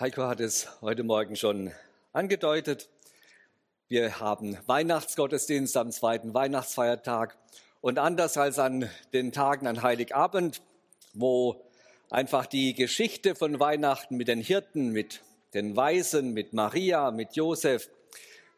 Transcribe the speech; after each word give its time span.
Heiko 0.00 0.28
hat 0.28 0.38
es 0.38 0.68
heute 0.80 1.02
Morgen 1.02 1.34
schon 1.34 1.72
angedeutet. 2.12 2.88
Wir 3.88 4.20
haben 4.20 4.56
Weihnachtsgottesdienst 4.66 5.76
am 5.76 5.90
zweiten 5.90 6.34
Weihnachtsfeiertag. 6.34 7.36
Und 7.80 7.98
anders 7.98 8.36
als 8.36 8.60
an 8.60 8.88
den 9.12 9.32
Tagen 9.32 9.66
an 9.66 9.82
Heiligabend, 9.82 10.62
wo 11.14 11.64
einfach 12.10 12.46
die 12.46 12.74
Geschichte 12.74 13.34
von 13.34 13.58
Weihnachten 13.58 14.16
mit 14.16 14.28
den 14.28 14.40
Hirten, 14.40 14.90
mit 14.90 15.22
den 15.52 15.74
Weisen, 15.74 16.32
mit 16.32 16.52
Maria, 16.52 17.10
mit 17.10 17.34
Josef, 17.34 17.90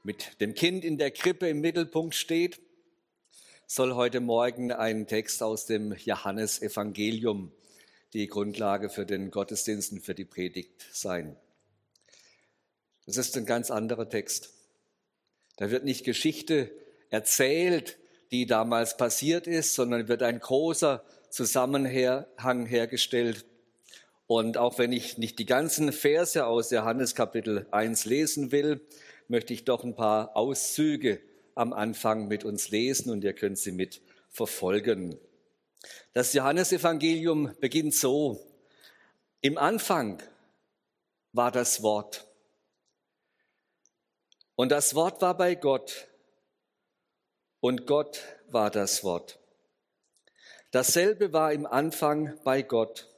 mit 0.02 0.42
dem 0.42 0.52
Kind 0.52 0.84
in 0.84 0.98
der 0.98 1.10
Krippe 1.10 1.48
im 1.48 1.62
Mittelpunkt 1.62 2.16
steht, 2.16 2.60
soll 3.66 3.94
heute 3.94 4.20
Morgen 4.20 4.72
ein 4.72 5.06
Text 5.06 5.42
aus 5.42 5.64
dem 5.64 5.94
Johannesevangelium 5.94 7.50
die 8.12 8.26
Grundlage 8.26 8.90
für 8.90 9.06
den 9.06 9.30
Gottesdienst 9.30 9.92
und 9.92 10.00
für 10.00 10.14
die 10.14 10.24
Predigt 10.24 10.86
sein. 10.92 11.36
Das 13.06 13.16
ist 13.16 13.36
ein 13.36 13.46
ganz 13.46 13.70
anderer 13.70 14.08
Text. 14.08 14.50
Da 15.56 15.70
wird 15.70 15.84
nicht 15.84 16.04
Geschichte 16.04 16.70
erzählt, 17.10 17.98
die 18.30 18.46
damals 18.46 18.96
passiert 18.96 19.46
ist, 19.46 19.74
sondern 19.74 20.08
wird 20.08 20.22
ein 20.22 20.38
großer 20.38 21.04
Zusammenhang 21.30 22.66
hergestellt. 22.66 23.44
Und 24.26 24.56
auch 24.56 24.78
wenn 24.78 24.92
ich 24.92 25.18
nicht 25.18 25.38
die 25.38 25.46
ganzen 25.46 25.92
Verse 25.92 26.46
aus 26.46 26.70
Johannes 26.70 27.14
Kapitel 27.14 27.66
1 27.72 28.04
lesen 28.04 28.52
will, 28.52 28.80
möchte 29.26 29.52
ich 29.52 29.64
doch 29.64 29.82
ein 29.82 29.94
paar 29.94 30.36
Auszüge 30.36 31.20
am 31.54 31.72
Anfang 31.72 32.28
mit 32.28 32.44
uns 32.44 32.70
lesen 32.70 33.10
und 33.10 33.24
ihr 33.24 33.32
könnt 33.32 33.58
sie 33.58 33.72
mit 33.72 34.00
verfolgen. 34.28 35.18
Das 36.12 36.32
Johannesevangelium 36.32 37.54
beginnt 37.60 37.94
so. 37.94 38.44
Im 39.40 39.56
Anfang 39.56 40.22
war 41.32 41.50
das 41.50 41.82
Wort. 41.82 42.26
Und 44.56 44.70
das 44.70 44.94
Wort 44.94 45.22
war 45.22 45.36
bei 45.36 45.54
Gott. 45.54 46.08
Und 47.60 47.86
Gott 47.86 48.22
war 48.48 48.70
das 48.70 49.04
Wort. 49.04 49.38
Dasselbe 50.70 51.32
war 51.32 51.52
im 51.52 51.66
Anfang 51.66 52.38
bei 52.44 52.62
Gott. 52.62 53.08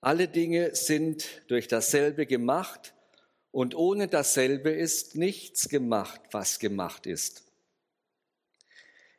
Alle 0.00 0.28
Dinge 0.28 0.74
sind 0.74 1.42
durch 1.48 1.68
dasselbe 1.68 2.26
gemacht 2.26 2.94
und 3.50 3.74
ohne 3.74 4.08
dasselbe 4.08 4.70
ist 4.70 5.14
nichts 5.14 5.68
gemacht, 5.68 6.20
was 6.30 6.58
gemacht 6.58 7.06
ist. 7.06 7.44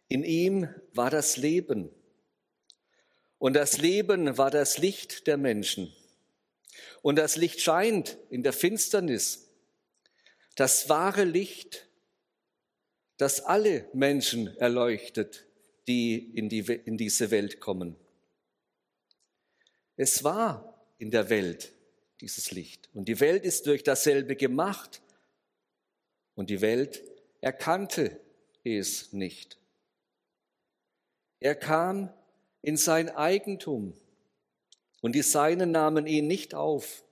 In 0.07 0.23
ihm 0.23 0.73
war 0.93 1.09
das 1.09 1.37
Leben 1.37 1.89
und 3.43 3.55
das 3.55 3.77
Leben 3.77 4.37
war 4.37 4.49
das 4.49 4.77
Licht 4.77 5.27
der 5.27 5.35
Menschen. 5.35 5.93
Und 7.01 7.17
das 7.17 7.35
Licht 7.35 7.59
scheint 7.59 8.17
in 8.29 8.41
der 8.41 8.53
Finsternis. 8.53 9.49
Das 10.55 10.87
wahre 10.87 11.25
Licht, 11.25 11.89
das 13.17 13.41
alle 13.41 13.89
Menschen 13.91 14.55
erleuchtet, 14.55 15.45
die 15.89 16.15
in, 16.37 16.47
die 16.47 16.59
in 16.59 16.95
diese 16.95 17.31
Welt 17.31 17.59
kommen. 17.59 17.97
Es 19.97 20.23
war 20.23 20.81
in 20.97 21.11
der 21.11 21.29
Welt 21.29 21.73
dieses 22.21 22.51
Licht. 22.51 22.89
Und 22.93 23.09
die 23.09 23.19
Welt 23.19 23.43
ist 23.43 23.67
durch 23.67 23.83
dasselbe 23.83 24.37
gemacht. 24.37 25.01
Und 26.33 26.49
die 26.49 26.61
Welt 26.61 27.03
erkannte 27.41 28.21
es 28.63 29.11
nicht. 29.11 29.57
Er 31.41 31.55
kam 31.55 32.09
in 32.63 32.77
sein 32.77 33.09
Eigentum. 33.09 33.93
Und 35.01 35.13
die 35.13 35.21
Seinen 35.21 35.71
nahmen 35.71 36.07
ihn 36.07 36.25
nicht 36.25 36.55
auf. 36.55 37.03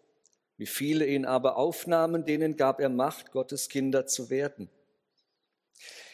Wie 0.57 0.65
viele 0.65 1.05
ihn 1.05 1.25
aber 1.25 1.57
aufnahmen, 1.57 2.25
denen 2.25 2.55
gab 2.55 2.79
er 2.79 2.89
Macht, 2.89 3.31
Gottes 3.31 3.69
Kinder 3.69 4.07
zu 4.07 4.29
werden. 4.29 4.69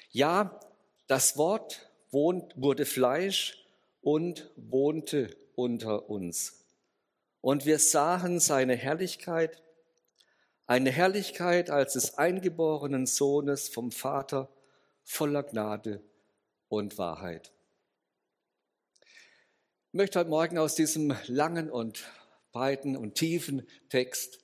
Ja, 0.09 0.59
das 1.07 1.37
Wort 1.37 1.89
wohnt, 2.11 2.53
wurde 2.55 2.85
Fleisch 2.85 3.63
und 4.01 4.49
wohnte 4.55 5.37
unter 5.55 6.09
uns. 6.09 6.65
Und 7.41 7.65
wir 7.65 7.77
sahen 7.77 8.39
seine 8.39 8.75
Herrlichkeit, 8.75 9.61
eine 10.65 10.91
Herrlichkeit 10.91 11.69
als 11.69 11.93
des 11.93 12.17
eingeborenen 12.17 13.05
Sohnes 13.05 13.69
vom 13.69 13.91
Vater 13.91 14.49
voller 15.03 15.43
Gnade 15.43 16.01
und 16.69 16.97
Wahrheit. 16.97 17.51
Ich 19.97 19.99
möchte 19.99 20.19
heute 20.19 20.29
Morgen 20.29 20.59
aus 20.59 20.75
diesem 20.75 21.15
langen 21.25 21.71
und 21.71 22.03
breiten 22.51 22.95
und 22.95 23.15
tiefen 23.15 23.65
Text 23.89 24.37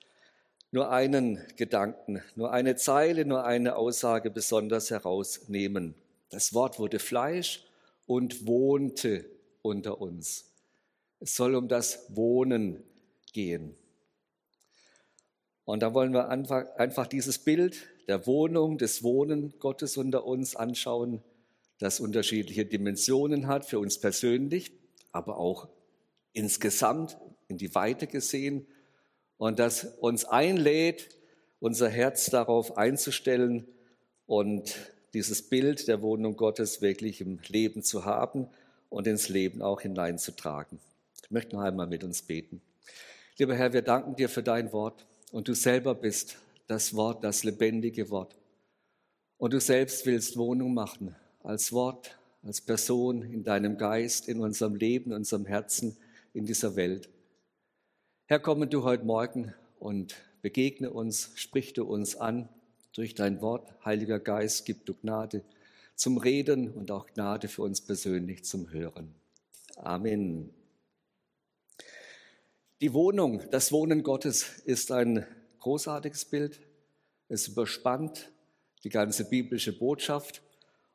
nur 0.72 0.90
einen 0.90 1.46
Gedanken, 1.58 2.24
nur 2.34 2.52
eine 2.52 2.76
Zeile, 2.76 3.24
nur 3.24 3.46
eine 3.46 3.76
Aussage 3.76 4.32
besonders 4.32 4.90
herausnehmen. 4.90 5.94
Das 6.32 6.56
Wort 6.56 6.80
wurde 6.80 6.98
Fleisch 6.98 7.64
und 8.08 8.48
wohnte 8.48 9.30
unter 9.62 10.02
uns. 10.02 10.46
Es 11.20 11.36
soll 11.36 11.54
um 11.54 11.68
das 11.68 12.08
Wohnen 12.10 12.82
gehen. 13.32 13.76
Und 15.66 15.84
da 15.84 15.94
wollen 15.94 16.14
wir 16.14 16.30
einfach 16.30 17.06
dieses 17.06 17.38
Bild 17.38 17.86
der 18.08 18.26
Wohnung, 18.26 18.80
des 18.80 19.04
Wohnen 19.04 19.54
Gottes 19.60 19.98
unter 19.98 20.26
uns 20.26 20.56
anschauen, 20.56 21.22
das 21.78 22.00
unterschiedliche 22.00 22.66
Dimensionen 22.66 23.46
hat 23.46 23.66
für 23.66 23.78
uns 23.78 24.00
persönlich, 24.00 24.72
aber 25.14 25.38
auch 25.38 25.70
insgesamt 26.34 27.18
in 27.48 27.58
die 27.58 27.74
Weite 27.74 28.08
gesehen 28.08 28.68
und 29.38 29.60
das 29.60 29.86
uns 30.00 30.26
einlädt, 30.26 31.10
unser 31.60 31.88
Herz 31.88 32.26
darauf 32.26 32.78
einzustellen 32.78 33.66
und 34.26 34.76
dieses 35.14 35.48
Bild 35.50 35.88
der 35.88 36.02
Wohnung 36.02 36.36
Gottes 36.36 36.82
wirklich 36.82 37.22
im 37.22 37.40
Leben 37.48 37.84
zu 37.84 38.04
haben 38.04 38.50
und 38.90 39.08
ins 39.08 39.30
Leben 39.30 39.62
auch 39.62 39.82
hineinzutragen. 39.82 40.80
Ich 41.24 41.32
möchte 41.32 41.56
noch 41.56 41.64
einmal 41.64 41.88
mit 41.88 42.04
uns 42.04 42.24
beten. 42.24 42.62
Lieber 43.38 43.56
Herr, 43.56 43.74
wir 43.74 43.82
danken 43.82 44.16
dir 44.16 44.30
für 44.30 44.44
dein 44.44 44.74
Wort 44.74 45.06
und 45.32 45.48
du 45.48 45.54
selber 45.54 45.96
bist 45.96 46.38
das 46.68 46.96
Wort, 46.96 47.24
das 47.24 47.44
lebendige 47.44 48.10
Wort. 48.10 48.36
Und 49.38 49.54
du 49.54 49.60
selbst 49.60 50.06
willst 50.06 50.38
Wohnung 50.38 50.74
machen 50.74 51.16
als 51.44 51.72
Wort, 51.72 52.18
als 52.44 52.62
Person, 52.62 53.22
in 53.22 53.44
deinem 53.44 53.78
Geist, 53.78 54.28
in 54.28 54.42
unserem 54.42 54.76
Leben, 54.76 55.12
in 55.12 55.18
unserem 55.18 55.46
Herzen, 55.46 55.98
in 56.34 56.46
dieser 56.46 56.76
Welt. 56.76 57.10
Herr, 58.26 58.40
komme 58.40 58.68
du 58.68 58.84
heute 58.84 59.06
Morgen 59.06 59.54
und 59.80 60.16
begegne 60.42 60.92
uns, 60.92 61.32
sprich 61.36 61.74
du 61.74 61.86
uns 61.86 62.16
an 62.16 62.50
durch 62.94 63.16
dein 63.16 63.42
Wort. 63.42 63.74
Heiliger 63.86 64.20
Geist, 64.20 64.66
gib 64.66 64.86
du 64.86 64.94
Gnade 64.94 65.44
zum 65.96 66.18
Reden 66.18 66.70
und 66.70 66.92
auch 66.92 67.08
Gnade 67.08 67.48
für 67.48 67.62
uns 67.62 67.82
persönlich 67.82 68.44
zum 68.44 68.72
Hören. 68.72 69.16
Amen. 69.78 70.50
Die 72.82 72.94
Wohnung, 72.94 73.42
das 73.52 73.72
Wohnen 73.72 74.04
Gottes 74.04 74.60
ist 74.66 74.92
ein 74.92 75.26
großartiges 75.60 76.26
Bild. 76.26 76.60
Es 77.30 77.48
überspannt 77.48 78.32
die 78.84 78.90
ganze 78.90 79.30
biblische 79.30 79.72
Botschaft 79.72 80.43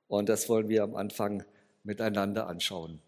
und 0.08 0.28
das 0.28 0.48
wollen 0.48 0.68
wir 0.68 0.82
am 0.82 0.96
Anfang 0.96 1.44
miteinander 1.84 2.48
anschauen. 2.48 3.00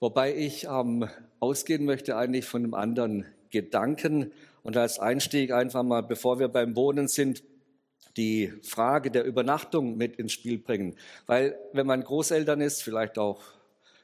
Wobei 0.00 0.36
ich 0.36 0.64
ähm, 0.64 1.08
ausgehen 1.40 1.84
möchte 1.84 2.16
eigentlich 2.16 2.44
von 2.44 2.62
einem 2.62 2.74
anderen 2.74 3.24
Gedanken 3.50 4.32
und 4.62 4.76
als 4.76 4.98
Einstieg 4.98 5.52
einfach 5.52 5.82
mal, 5.82 6.02
bevor 6.02 6.38
wir 6.38 6.48
beim 6.48 6.76
Wohnen 6.76 7.08
sind, 7.08 7.42
die 8.16 8.52
Frage 8.62 9.10
der 9.10 9.24
Übernachtung 9.24 9.96
mit 9.96 10.16
ins 10.16 10.32
Spiel 10.32 10.58
bringen. 10.58 10.96
Weil 11.26 11.58
wenn 11.72 11.86
man 11.86 12.02
Großeltern 12.02 12.60
ist, 12.60 12.82
vielleicht 12.82 13.18
auch 13.18 13.40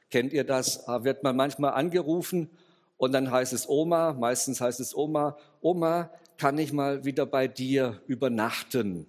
kennt 0.09 0.33
ihr 0.33 0.43
das, 0.43 0.87
äh, 0.87 1.03
wird 1.03 1.23
man 1.23 1.35
manchmal 1.35 1.73
angerufen 1.73 2.49
und 2.97 3.13
dann 3.13 3.31
heißt 3.31 3.53
es 3.53 3.67
Oma, 3.67 4.13
meistens 4.13 4.61
heißt 4.61 4.79
es 4.79 4.95
Oma, 4.95 5.37
Oma, 5.61 6.09
kann 6.37 6.57
ich 6.57 6.73
mal 6.73 7.05
wieder 7.05 7.25
bei 7.25 7.47
dir 7.47 8.01
übernachten? 8.07 9.07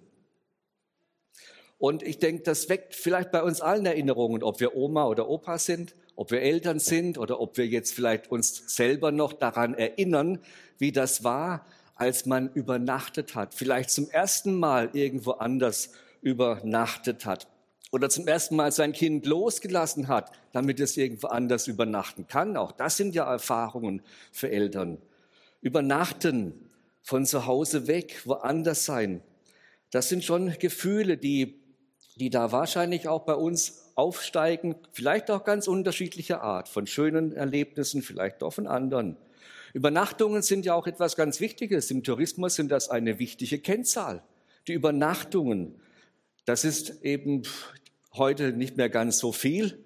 Und 1.79 2.01
ich 2.03 2.17
denke, 2.17 2.43
das 2.43 2.69
weckt 2.69 2.95
vielleicht 2.95 3.31
bei 3.31 3.43
uns 3.43 3.61
allen 3.61 3.85
Erinnerungen, 3.85 4.43
ob 4.43 4.59
wir 4.59 4.75
Oma 4.75 5.05
oder 5.05 5.29
Opa 5.29 5.59
sind, 5.59 5.95
ob 6.15 6.31
wir 6.31 6.41
Eltern 6.41 6.79
sind 6.79 7.17
oder 7.17 7.39
ob 7.39 7.57
wir 7.57 7.67
jetzt 7.67 7.93
vielleicht 7.93 8.31
uns 8.31 8.75
selber 8.75 9.11
noch 9.11 9.33
daran 9.33 9.75
erinnern, 9.75 10.39
wie 10.79 10.91
das 10.91 11.23
war, 11.23 11.65
als 11.95 12.25
man 12.25 12.51
übernachtet 12.53 13.35
hat, 13.35 13.53
vielleicht 13.53 13.89
zum 13.89 14.09
ersten 14.09 14.55
Mal 14.55 14.89
irgendwo 14.93 15.31
anders 15.31 15.91
übernachtet 16.21 17.25
hat 17.25 17.47
oder 17.91 18.09
zum 18.09 18.27
ersten 18.27 18.55
Mal 18.55 18.71
sein 18.71 18.91
Kind 18.91 19.25
losgelassen 19.25 20.07
hat, 20.07 20.31
damit 20.51 20.79
es 20.79 20.97
irgendwo 20.97 21.27
anders 21.27 21.67
übernachten 21.67 22.27
kann. 22.27 22.57
Auch 22.57 22.71
das 22.71 22.97
sind 22.97 23.15
ja 23.15 23.29
Erfahrungen 23.31 24.01
für 24.31 24.49
Eltern. 24.49 24.97
Übernachten, 25.61 26.69
von 27.01 27.25
zu 27.25 27.45
Hause 27.45 27.87
weg, 27.87 28.21
woanders 28.25 28.85
sein. 28.85 29.21
Das 29.91 30.09
sind 30.09 30.25
schon 30.25 30.53
Gefühle, 30.59 31.17
die 31.17 31.57
die 32.19 32.29
da 32.29 32.51
wahrscheinlich 32.51 33.07
auch 33.07 33.23
bei 33.23 33.35
uns 33.35 33.91
Aufsteigen, 33.95 34.75
vielleicht 34.91 35.31
auch 35.31 35.43
ganz 35.43 35.67
unterschiedlicher 35.67 36.41
Art, 36.41 36.67
von 36.67 36.87
schönen 36.87 37.33
Erlebnissen, 37.33 38.01
vielleicht 38.01 38.43
auch 38.43 38.53
von 38.53 38.67
anderen. 38.67 39.17
Übernachtungen 39.73 40.41
sind 40.41 40.65
ja 40.65 40.73
auch 40.73 40.87
etwas 40.87 41.15
ganz 41.15 41.39
Wichtiges. 41.39 41.91
Im 41.91 42.03
Tourismus 42.03 42.55
sind 42.55 42.71
das 42.71 42.89
eine 42.89 43.19
wichtige 43.19 43.59
Kennzahl. 43.59 44.23
Die 44.67 44.73
Übernachtungen, 44.73 45.75
das 46.45 46.63
ist 46.63 47.03
eben 47.03 47.43
heute 48.13 48.53
nicht 48.53 48.77
mehr 48.77 48.89
ganz 48.89 49.19
so 49.19 49.31
viel, 49.31 49.83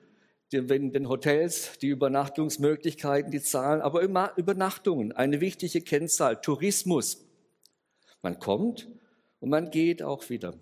in 0.51 0.92
den 0.92 1.07
Hotels, 1.07 1.77
die 1.81 1.88
Übernachtungsmöglichkeiten, 1.88 3.31
die 3.31 3.42
Zahlen, 3.42 3.81
aber 3.81 4.01
Übernachtungen, 4.01 5.13
eine 5.13 5.39
wichtige 5.39 5.81
Kennzahl, 5.81 6.42
Tourismus. 6.42 7.25
Man 8.22 8.38
kommt 8.39 8.89
und 9.39 9.50
man 9.50 9.72
geht 9.72 10.04
auch 10.04 10.30
wieder. 10.30 10.54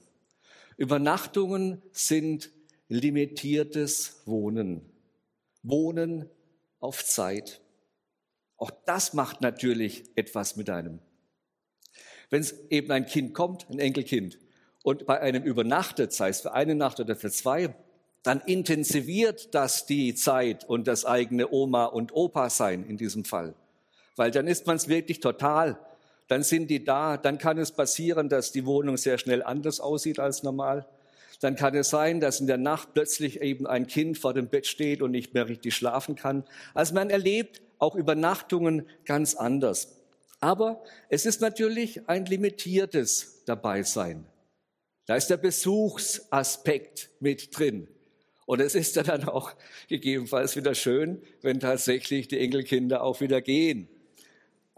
Übernachtungen 0.80 1.82
sind 1.92 2.52
limitiertes 2.88 4.22
Wohnen. 4.26 4.90
Wohnen 5.62 6.30
auf 6.80 7.04
Zeit. 7.04 7.60
Auch 8.56 8.72
das 8.86 9.14
macht 9.14 9.42
natürlich 9.42 10.06
etwas 10.16 10.56
mit 10.56 10.70
einem. 10.70 11.00
Wenn 12.30 12.40
es 12.42 12.56
eben 12.70 12.92
ein 12.94 13.06
Kind 13.06 13.34
kommt, 13.34 13.70
ein 13.70 13.80
Enkelkind, 13.80 14.40
und 14.82 15.06
bei 15.06 15.20
einem 15.20 15.44
übernachtet, 15.44 16.14
sei 16.14 16.30
es 16.30 16.40
für 16.40 16.54
eine 16.54 16.76
Nacht 16.76 17.02
oder 17.02 17.18
für 17.18 17.30
zwei, 17.30 17.76
dann 18.24 18.40
intensiviert 18.40 19.54
das 19.54 19.86
die 19.86 20.16
Zeit 20.16 20.64
und 20.64 20.88
das 20.88 21.04
eigene 21.04 21.52
Oma 21.52 21.86
und 21.88 22.14
Opa 22.14 22.50
sein 22.50 22.86
in 22.86 22.96
diesem 22.96 23.26
Fall. 23.26 23.54
Weil 24.16 24.32
dann 24.32 24.48
ist 24.48 24.66
man 24.66 24.78
es 24.78 24.88
wirklich 24.88 25.20
total. 25.20 25.78
Dann 26.30 26.44
sind 26.44 26.70
die 26.70 26.86
da. 26.86 27.18
Dann 27.18 27.38
kann 27.38 27.58
es 27.58 27.72
passieren, 27.72 28.30
dass 28.30 28.54
die 28.54 28.66
Wohnung 28.66 28.96
sehr 28.96 29.18
schnell 29.18 29.44
anders 29.44 29.82
aussieht 29.82 30.20
als 30.20 30.44
normal. 30.44 30.88
Dann 31.42 31.56
kann 31.56 31.76
es 31.76 31.90
sein, 31.90 32.20
dass 32.20 32.40
in 32.40 32.48
der 32.48 32.58
Nacht 32.58 32.94
plötzlich 32.94 33.42
eben 33.42 33.66
ein 33.66 33.88
Kind 33.88 34.18
vor 34.18 34.34
dem 34.34 34.48
Bett 34.48 34.68
steht 34.68 35.02
und 35.02 35.12
nicht 35.12 35.34
mehr 35.34 35.50
richtig 35.50 35.76
schlafen 35.76 36.16
kann. 36.16 36.44
Also 36.74 36.94
man 36.94 37.10
erlebt 37.10 37.62
auch 37.80 37.96
Übernachtungen 37.96 38.88
ganz 39.06 39.36
anders. 39.36 39.98
Aber 40.40 40.84
es 41.10 41.26
ist 41.26 41.42
natürlich 41.42 42.08
ein 42.08 42.26
limitiertes 42.26 43.44
Dabeisein. 43.46 44.26
Da 45.08 45.16
ist 45.16 45.28
der 45.28 45.38
Besuchsaspekt 45.38 47.10
mit 47.20 47.58
drin. 47.58 47.88
Und 48.46 48.62
es 48.62 48.76
ist 48.76 48.98
dann 48.98 49.24
auch 49.24 49.54
gegebenenfalls 49.88 50.56
wieder 50.56 50.76
schön, 50.76 51.22
wenn 51.42 51.60
tatsächlich 51.60 52.28
die 52.28 52.40
Enkelkinder 52.40 53.02
auch 53.02 53.20
wieder 53.20 53.42
gehen. 53.42 53.90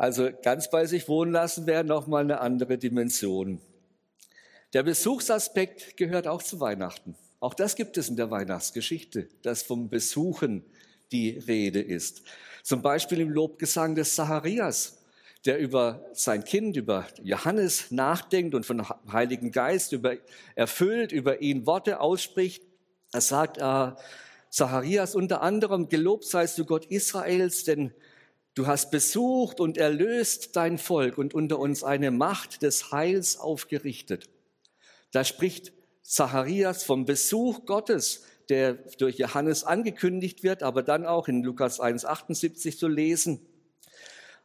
Also 0.01 0.31
ganz 0.41 0.71
bei 0.71 0.87
sich 0.87 1.07
wohnen 1.07 1.31
lassen 1.31 1.67
wäre 1.67 1.83
nochmal 1.83 2.23
eine 2.23 2.41
andere 2.41 2.79
Dimension. 2.79 3.61
Der 4.73 4.81
Besuchsaspekt 4.81 5.95
gehört 5.95 6.25
auch 6.25 6.41
zu 6.41 6.59
Weihnachten. 6.59 7.15
Auch 7.39 7.53
das 7.53 7.75
gibt 7.75 7.99
es 7.99 8.09
in 8.09 8.15
der 8.15 8.31
Weihnachtsgeschichte, 8.31 9.27
dass 9.43 9.61
vom 9.61 9.89
Besuchen 9.89 10.65
die 11.11 11.37
Rede 11.37 11.79
ist. 11.79 12.23
Zum 12.63 12.81
Beispiel 12.81 13.19
im 13.19 13.29
Lobgesang 13.29 13.93
des 13.93 14.15
Zacharias, 14.15 15.03
der 15.45 15.59
über 15.59 16.03
sein 16.13 16.43
Kind, 16.45 16.77
über 16.77 17.05
Johannes 17.21 17.91
nachdenkt 17.91 18.55
und 18.55 18.65
von 18.65 18.83
Heiligen 19.11 19.51
Geist 19.51 19.91
über, 19.91 20.15
erfüllt, 20.55 21.11
über 21.11 21.43
ihn 21.43 21.67
Worte 21.67 21.99
ausspricht. 21.99 22.63
Er 23.13 23.21
sagt 23.21 23.59
äh, 23.59 23.91
Zacharias 24.49 25.13
unter 25.13 25.43
anderem, 25.43 25.89
gelobt 25.89 26.25
seist 26.25 26.57
du 26.57 26.65
Gott 26.65 26.85
Israels, 26.85 27.65
denn 27.65 27.93
du 28.55 28.67
hast 28.67 28.91
besucht 28.91 29.59
und 29.59 29.77
erlöst 29.77 30.55
dein 30.55 30.77
Volk 30.77 31.17
und 31.17 31.33
unter 31.33 31.59
uns 31.59 31.83
eine 31.83 32.11
Macht 32.11 32.61
des 32.61 32.91
Heils 32.91 33.37
aufgerichtet. 33.37 34.29
Da 35.11 35.23
spricht 35.23 35.73
Zacharias 36.03 36.83
vom 36.83 37.05
Besuch 37.05 37.65
Gottes, 37.65 38.23
der 38.49 38.73
durch 38.97 39.17
Johannes 39.17 39.63
angekündigt 39.63 40.43
wird, 40.43 40.63
aber 40.63 40.83
dann 40.83 41.05
auch 41.05 41.27
in 41.27 41.43
Lukas 41.43 41.79
1,78 41.79 42.77
zu 42.77 42.87
lesen, 42.87 43.39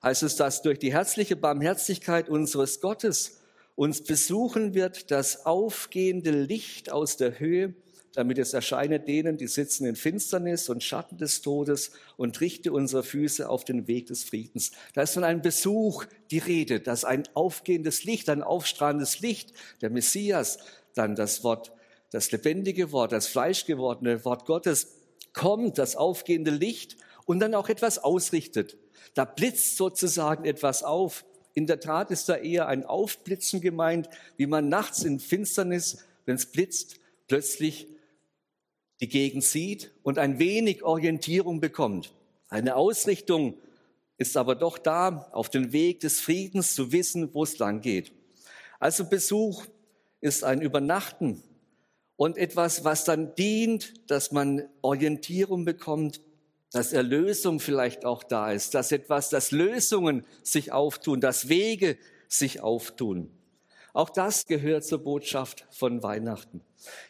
heißt 0.02 0.22
es, 0.22 0.36
dass 0.36 0.62
durch 0.62 0.78
die 0.78 0.92
herzliche 0.92 1.36
Barmherzigkeit 1.36 2.28
unseres 2.28 2.80
Gottes 2.80 3.40
uns 3.74 4.04
besuchen 4.04 4.74
wird 4.74 5.10
das 5.10 5.44
aufgehende 5.44 6.30
Licht 6.30 6.90
aus 6.90 7.16
der 7.16 7.38
Höhe, 7.38 7.74
damit 8.16 8.38
es 8.38 8.54
erscheine 8.54 8.98
denen, 8.98 9.36
die 9.36 9.46
sitzen 9.46 9.84
in 9.84 9.94
Finsternis 9.94 10.70
und 10.70 10.82
Schatten 10.82 11.18
des 11.18 11.42
Todes 11.42 11.90
und 12.16 12.40
richte 12.40 12.72
unsere 12.72 13.02
Füße 13.02 13.46
auf 13.48 13.64
den 13.64 13.86
Weg 13.88 14.06
des 14.06 14.24
Friedens. 14.24 14.72
Da 14.94 15.02
ist 15.02 15.12
von 15.12 15.22
einem 15.22 15.42
Besuch 15.42 16.06
die 16.30 16.38
Rede, 16.38 16.80
dass 16.80 17.04
ein 17.04 17.24
aufgehendes 17.34 18.04
Licht, 18.04 18.30
ein 18.30 18.42
aufstrahlendes 18.42 19.20
Licht, 19.20 19.52
der 19.82 19.90
Messias, 19.90 20.58
dann 20.94 21.14
das 21.14 21.44
Wort, 21.44 21.72
das 22.10 22.32
lebendige 22.32 22.90
Wort, 22.90 23.12
das 23.12 23.26
fleischgewordene 23.26 24.24
Wort 24.24 24.46
Gottes 24.46 24.96
kommt, 25.34 25.76
das 25.76 25.94
aufgehende 25.94 26.50
Licht 26.50 26.96
und 27.26 27.40
dann 27.40 27.54
auch 27.54 27.68
etwas 27.68 27.98
ausrichtet. 27.98 28.78
Da 29.12 29.26
blitzt 29.26 29.76
sozusagen 29.76 30.46
etwas 30.46 30.82
auf. 30.82 31.26
In 31.52 31.66
der 31.66 31.80
Tat 31.80 32.10
ist 32.10 32.30
da 32.30 32.36
eher 32.36 32.66
ein 32.66 32.86
Aufblitzen 32.86 33.60
gemeint, 33.60 34.08
wie 34.38 34.46
man 34.46 34.70
nachts 34.70 35.04
in 35.04 35.20
Finsternis, 35.20 35.98
wenn 36.24 36.36
es 36.36 36.46
blitzt, 36.46 36.96
plötzlich 37.28 37.88
die 39.00 39.08
Gegend 39.08 39.44
sieht 39.44 39.92
und 40.02 40.18
ein 40.18 40.38
wenig 40.38 40.82
Orientierung 40.82 41.60
bekommt. 41.60 42.12
Eine 42.48 42.76
Ausrichtung 42.76 43.58
ist 44.18 44.36
aber 44.36 44.54
doch 44.54 44.78
da, 44.78 45.28
auf 45.32 45.50
den 45.50 45.72
Weg 45.72 46.00
des 46.00 46.20
Friedens 46.20 46.74
zu 46.74 46.92
wissen, 46.92 47.34
wo 47.34 47.42
es 47.42 47.58
lang 47.58 47.80
geht. 47.80 48.12
Also 48.78 49.04
Besuch 49.04 49.66
ist 50.20 50.44
ein 50.44 50.62
Übernachten 50.62 51.42
und 52.16 52.38
etwas, 52.38 52.84
was 52.84 53.04
dann 53.04 53.34
dient, 53.34 54.10
dass 54.10 54.32
man 54.32 54.68
Orientierung 54.80 55.64
bekommt, 55.64 56.20
dass 56.72 56.92
Erlösung 56.92 57.60
vielleicht 57.60 58.04
auch 58.04 58.22
da 58.22 58.52
ist, 58.52 58.74
dass 58.74 58.92
etwas, 58.92 59.30
dass 59.30 59.50
Lösungen 59.50 60.24
sich 60.42 60.72
auftun, 60.72 61.20
dass 61.20 61.48
Wege 61.48 61.98
sich 62.28 62.60
auftun. 62.60 63.30
Auch 63.96 64.10
das 64.10 64.44
gehört 64.44 64.84
zur 64.84 65.02
Botschaft 65.02 65.64
von 65.70 66.02
Weihnachten. 66.02 66.60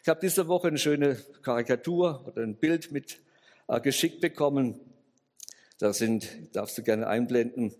Ich 0.01 0.07
habe 0.07 0.21
diese 0.21 0.47
Woche 0.47 0.69
eine 0.69 0.77
schöne 0.77 1.17
Karikatur 1.41 2.23
oder 2.25 2.43
ein 2.43 2.55
Bild 2.55 2.93
mit 2.93 3.19
äh, 3.67 3.81
geschickt 3.81 4.21
bekommen. 4.21 4.79
Da 5.79 5.91
sind, 5.91 6.55
darfst 6.55 6.77
du 6.77 6.83
gerne 6.83 7.07
einblenden, 7.07 7.75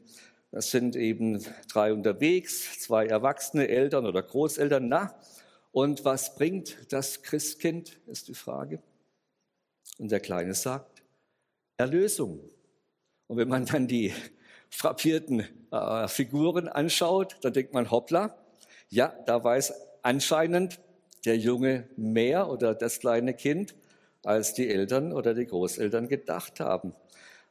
das 0.51 0.71
sind 0.71 0.97
eben 0.97 1.41
drei 1.69 1.93
unterwegs, 1.93 2.81
zwei 2.81 3.05
Erwachsene, 3.05 3.69
Eltern 3.69 4.05
oder 4.05 4.21
Großeltern. 4.21 4.89
Na, 4.89 5.17
und 5.71 6.03
was 6.03 6.35
bringt 6.35 6.91
das 6.91 7.23
Christkind, 7.23 8.01
ist 8.07 8.27
die 8.27 8.35
Frage. 8.35 8.83
Und 9.99 10.11
der 10.11 10.19
Kleine 10.19 10.53
sagt, 10.53 11.01
Erlösung. 11.77 12.41
Und 13.27 13.37
wenn 13.37 13.47
man 13.47 13.65
dann 13.65 13.87
die 13.87 14.13
frappierten 14.69 15.47
äh, 15.71 16.09
Figuren 16.09 16.67
anschaut, 16.67 17.37
dann 17.39 17.53
denkt 17.53 17.73
man, 17.73 17.89
hoppla, 17.89 18.37
ja, 18.89 19.13
da 19.25 19.43
weiß 19.43 19.73
anscheinend 20.01 20.79
der 21.25 21.37
Junge 21.37 21.87
mehr 21.97 22.49
oder 22.49 22.73
das 22.73 22.99
kleine 22.99 23.33
Kind, 23.33 23.75
als 24.23 24.53
die 24.53 24.69
Eltern 24.69 25.13
oder 25.13 25.33
die 25.33 25.45
Großeltern 25.45 26.07
gedacht 26.07 26.59
haben. 26.59 26.93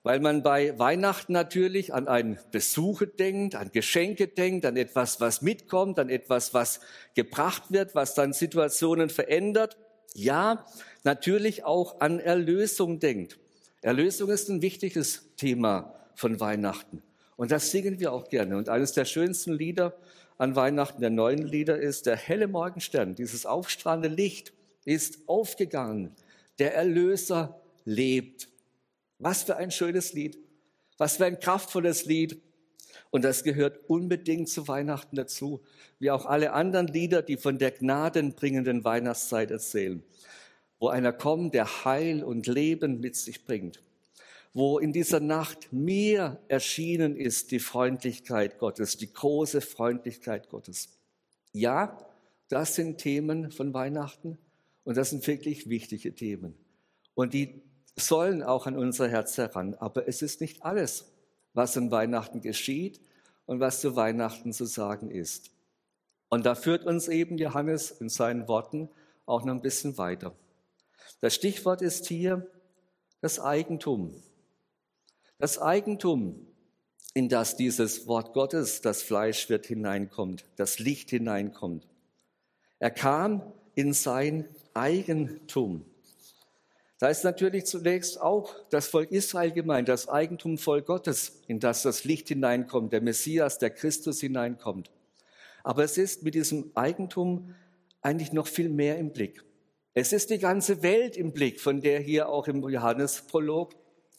Weil 0.03 0.21
man 0.21 0.43
bei 0.43 0.79
Weihnachten 0.79 1.33
natürlich 1.33 1.93
an 1.93 2.07
ein 2.07 2.39
Besuche 2.53 3.07
denkt, 3.07 3.57
an 3.57 3.73
Geschenke 3.73 4.29
denkt, 4.29 4.65
an 4.65 4.77
etwas, 4.77 5.21
was 5.21 5.43
mitkommt, 5.43 5.99
an 5.99 6.11
etwas, 6.11 6.55
was 6.55 6.81
gebracht 7.15 7.65
wird, 7.71 7.95
was 7.95 8.15
dann 8.15 8.33
Situationen 8.33 9.11
verändert. 9.11 9.77
Ja, 10.15 10.65
natürlich 11.03 11.65
auch 11.65 12.01
an 12.01 12.21
Erlösung 12.21 13.01
denkt. 13.01 13.39
Erlösung 13.83 14.31
ist 14.31 14.49
ein 14.49 14.63
wichtiges 14.63 15.35
Thema 15.37 15.95
von 16.15 16.41
Weihnachten. 16.41 17.03
Und 17.37 17.51
das 17.51 17.71
singen 17.71 17.99
wir 17.99 18.13
auch 18.13 18.29
gerne. 18.29 18.57
Und 18.57 18.69
eines 18.69 18.93
der 18.93 19.05
schönsten 19.05 19.53
Lieder 19.53 19.95
an 20.39 20.57
Weihnachten 20.57 21.01
der 21.01 21.11
neuen 21.11 21.47
Lieder 21.47 21.79
ist, 21.79 22.07
der 22.07 22.17
helle 22.17 22.49
Morgenstern, 22.49 23.15
dieses 23.15 23.47
aufstrahlende 23.47 24.09
Licht 24.09 24.53
ist 24.85 25.29
aufgegangen. 25.29 26.15
Der 26.59 26.75
Erlöser 26.75 27.61
lebt. 27.85 28.49
Was 29.19 29.45
für 29.45 29.57
ein 29.57 29.71
schönes 29.71 30.13
Lied. 30.13 30.39
Was 30.99 31.17
für 31.17 31.27
ein 31.27 31.41
kraftvolles 31.41 32.05
Lied. 32.05 32.41
Und 33.11 33.25
das 33.25 33.45
gehört 33.45 33.89
unbedingt 33.89 34.49
zu 34.49 34.69
Weihnachten 34.69 35.17
dazu, 35.17 35.63
wie 35.99 36.11
auch 36.11 36.27
alle 36.27 36.53
anderen 36.53 36.87
Lieder, 36.87 37.23
die 37.23 37.37
von 37.37 37.59
der 37.59 37.71
gnadenbringenden 37.71 38.85
Weihnachtszeit 38.85 39.51
erzählen, 39.51 40.03
wo 40.79 40.89
einer 40.89 41.13
kommt, 41.13 41.55
der 41.55 41.85
Heil 41.85 42.23
und 42.23 42.47
Leben 42.47 43.01
mit 43.01 43.17
sich 43.17 43.45
bringt 43.45 43.81
wo 44.57 44.79
in 44.79 44.91
dieser 44.91 45.21
Nacht 45.21 45.71
mir 45.71 46.41
erschienen 46.49 47.15
ist 47.15 47.51
die 47.51 47.59
Freundlichkeit 47.59 48.59
Gottes, 48.59 48.97
die 48.97 49.13
große 49.13 49.61
Freundlichkeit 49.61 50.49
Gottes. 50.49 50.89
Ja, 51.53 51.99
das 52.49 52.75
sind 52.75 52.97
Themen 52.97 53.51
von 53.51 53.75
Weihnachten 53.75 54.39
und 54.85 54.97
das 54.97 55.11
sind 55.11 55.27
wirklich 55.27 55.69
wichtige 55.69 56.15
Themen. 56.15 56.57
Und 57.13 57.35
die 57.35 57.61
sollen 57.97 58.43
auch 58.43 58.67
an 58.67 58.79
unser 58.79 59.11
Herz 59.11 59.37
heran. 59.37 59.75
Aber 59.75 60.09
es 60.09 60.23
ist 60.23 60.41
nicht 60.41 60.63
alles, 60.63 61.13
was 61.53 61.77
an 61.77 61.91
Weihnachten 61.91 62.41
geschieht 62.41 62.99
und 63.45 63.61
was 63.61 63.83
zu 63.83 63.95
Weihnachten 63.95 64.55
zu 64.55 64.65
sagen 64.65 65.11
ist. 65.11 65.51
Und 66.31 66.47
da 66.47 66.55
führt 66.55 66.87
uns 66.87 67.09
eben 67.09 67.37
Johannes 67.37 67.91
in 67.91 68.09
seinen 68.09 68.49
Worten 68.49 68.89
auch 69.27 69.45
noch 69.45 69.53
ein 69.53 69.61
bisschen 69.61 69.99
weiter. 69.99 70.35
Das 71.21 71.35
Stichwort 71.35 71.83
ist 71.83 72.07
hier 72.07 72.51
das 73.21 73.39
Eigentum. 73.39 74.23
Das 75.39 75.61
Eigentum, 75.61 76.47
in 77.13 77.29
das 77.29 77.57
dieses 77.57 78.07
Wort 78.07 78.33
Gottes, 78.33 78.81
das 78.81 79.03
Fleisch 79.03 79.51
wird, 79.51 79.67
hineinkommt, 79.67 80.45
das 80.57 80.79
Licht 80.79 81.11
hineinkommt. 81.11 81.87
Er 82.79 82.91
kam 82.91 83.43
in 83.75 83.93
sein 83.93 84.49
Eigentum. 84.73 85.85
Da 86.99 87.09
ist 87.09 87.25
natürlich 87.25 87.67
zunächst 87.67 88.19
auch 88.19 88.55
das 88.71 88.89
Volk 88.89 89.13
Israel 89.13 89.51
gemeint, 89.51 89.89
das 89.89 90.09
Eigentum 90.09 90.57
voll 90.57 90.81
Gottes, 90.81 91.43
in 91.47 91.61
das 91.61 91.83
das 91.83 92.05
Licht 92.05 92.29
hineinkommt, 92.29 92.95
der 92.95 93.03
Messias, 93.03 93.59
der 93.59 93.71
Christus 93.71 94.21
hineinkommt. 94.21 94.91
Aber 95.63 95.85
es 95.85 95.99
ist 95.99 96.23
mit 96.23 96.35
diesem 96.35 96.71
Eigentum 96.75 97.55
eigentlich 98.01 98.33
noch 98.33 98.47
viel 98.47 98.71
mehr 98.71 98.97
im 98.97 99.13
Blick. 99.13 99.45
Es 99.93 100.15
ist 100.15 100.31
die 100.31 100.39
ganze 100.39 100.83
Welt 100.83 101.17
im 101.19 101.33
Blick, 101.33 101.61
von 101.61 101.83
der 101.83 102.01
hier 102.01 102.31
auch 102.31 102.49
im 102.49 102.67
Johannesprolog 102.67 103.75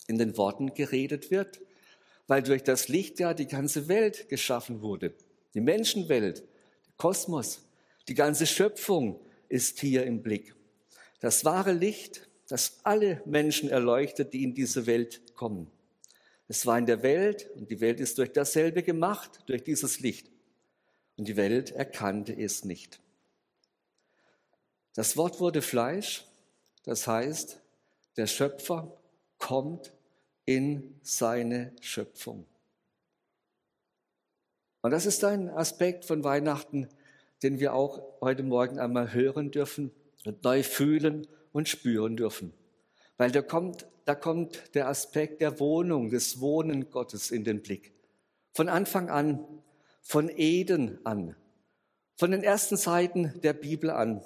in 0.07 0.17
den 0.17 0.37
Worten 0.37 0.73
geredet 0.73 1.31
wird, 1.31 1.61
weil 2.27 2.43
durch 2.43 2.63
das 2.63 2.87
Licht 2.87 3.19
ja 3.19 3.33
die 3.33 3.47
ganze 3.47 3.87
Welt 3.87 4.29
geschaffen 4.29 4.81
wurde. 4.81 5.13
Die 5.53 5.61
Menschenwelt, 5.61 6.39
der 6.39 6.93
Kosmos, 6.97 7.61
die 8.07 8.13
ganze 8.13 8.45
Schöpfung 8.45 9.19
ist 9.49 9.79
hier 9.79 10.05
im 10.05 10.21
Blick. 10.21 10.55
Das 11.19 11.45
wahre 11.45 11.73
Licht, 11.73 12.27
das 12.47 12.79
alle 12.83 13.21
Menschen 13.25 13.69
erleuchtet, 13.69 14.33
die 14.33 14.43
in 14.43 14.53
diese 14.53 14.85
Welt 14.85 15.35
kommen. 15.35 15.69
Es 16.47 16.65
war 16.65 16.77
in 16.77 16.85
der 16.85 17.03
Welt 17.03 17.49
und 17.55 17.69
die 17.69 17.81
Welt 17.81 17.99
ist 17.99 18.17
durch 18.17 18.31
dasselbe 18.31 18.83
gemacht, 18.83 19.43
durch 19.47 19.63
dieses 19.63 19.99
Licht. 19.99 20.29
Und 21.17 21.27
die 21.27 21.35
Welt 21.35 21.71
erkannte 21.71 22.33
es 22.33 22.63
nicht. 22.63 22.99
Das 24.93 25.17
Wort 25.17 25.39
wurde 25.39 25.61
Fleisch, 25.61 26.25
das 26.83 27.05
heißt, 27.05 27.59
der 28.15 28.27
Schöpfer 28.27 28.97
kommt 29.37 29.91
in 30.47 30.95
seine 31.03 31.73
Schöpfung. 31.81 32.47
Und 34.81 34.91
das 34.91 35.05
ist 35.05 35.23
ein 35.25 35.49
Aspekt 35.49 36.05
von 36.05 36.23
Weihnachten, 36.23 36.87
den 37.43 37.59
wir 37.59 37.73
auch 37.73 38.01
heute 38.21 38.43
Morgen 38.43 38.79
einmal 38.79 39.13
hören 39.13 39.51
dürfen 39.51 39.91
und 40.25 40.43
neu 40.43 40.63
fühlen 40.63 41.27
und 41.51 41.67
spüren 41.67 42.15
dürfen. 42.15 42.53
Weil 43.17 43.31
da 43.31 43.41
kommt, 43.41 43.87
da 44.05 44.15
kommt 44.15 44.73
der 44.73 44.87
Aspekt 44.87 45.41
der 45.41 45.59
Wohnung, 45.59 46.09
des 46.09 46.39
Wohnen 46.39 46.89
Gottes 46.89 47.29
in 47.29 47.43
den 47.43 47.61
Blick. 47.61 47.93
Von 48.53 48.69
Anfang 48.69 49.09
an, 49.09 49.45
von 50.01 50.29
Eden 50.29 51.05
an, 51.05 51.35
von 52.15 52.31
den 52.31 52.43
ersten 52.43 52.77
Seiten 52.77 53.33
der 53.41 53.53
Bibel 53.53 53.89
an. 53.89 54.23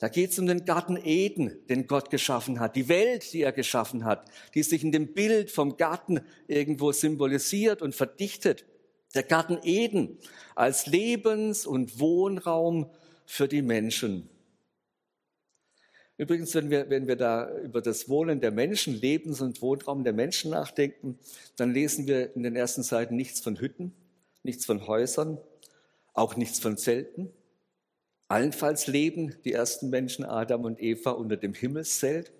Da 0.00 0.08
geht 0.08 0.30
es 0.30 0.38
um 0.38 0.46
den 0.46 0.64
Garten 0.64 0.96
Eden, 0.96 1.58
den 1.68 1.86
Gott 1.86 2.08
geschaffen 2.08 2.58
hat, 2.58 2.74
die 2.74 2.88
Welt, 2.88 3.34
die 3.34 3.42
er 3.42 3.52
geschaffen 3.52 4.06
hat, 4.06 4.24
die 4.54 4.62
sich 4.62 4.82
in 4.82 4.92
dem 4.92 5.12
Bild 5.12 5.50
vom 5.50 5.76
Garten 5.76 6.22
irgendwo 6.48 6.90
symbolisiert 6.90 7.82
und 7.82 7.94
verdichtet. 7.94 8.64
Der 9.14 9.24
Garten 9.24 9.58
Eden 9.62 10.16
als 10.54 10.86
Lebens- 10.86 11.66
und 11.66 12.00
Wohnraum 12.00 12.90
für 13.26 13.46
die 13.46 13.60
Menschen. 13.60 14.30
Übrigens, 16.16 16.54
wenn 16.54 16.70
wir, 16.70 16.88
wenn 16.88 17.06
wir 17.06 17.16
da 17.16 17.54
über 17.58 17.82
das 17.82 18.08
Wohnen 18.08 18.40
der 18.40 18.52
Menschen, 18.52 18.94
Lebens- 18.94 19.42
und 19.42 19.60
Wohnraum 19.60 20.02
der 20.02 20.14
Menschen 20.14 20.50
nachdenken, 20.50 21.18
dann 21.56 21.74
lesen 21.74 22.06
wir 22.06 22.34
in 22.34 22.42
den 22.42 22.56
ersten 22.56 22.82
Seiten 22.82 23.16
nichts 23.16 23.40
von 23.40 23.60
Hütten, 23.60 23.92
nichts 24.44 24.64
von 24.64 24.86
Häusern, 24.86 25.36
auch 26.14 26.36
nichts 26.36 26.58
von 26.58 26.78
Zelten. 26.78 27.30
Allenfalls 28.30 28.86
leben 28.86 29.34
die 29.44 29.52
ersten 29.52 29.90
Menschen 29.90 30.24
Adam 30.24 30.64
und 30.64 30.80
Eva 30.80 31.10
unter 31.10 31.36
dem 31.36 31.52
Himmelszelt. 31.52 32.32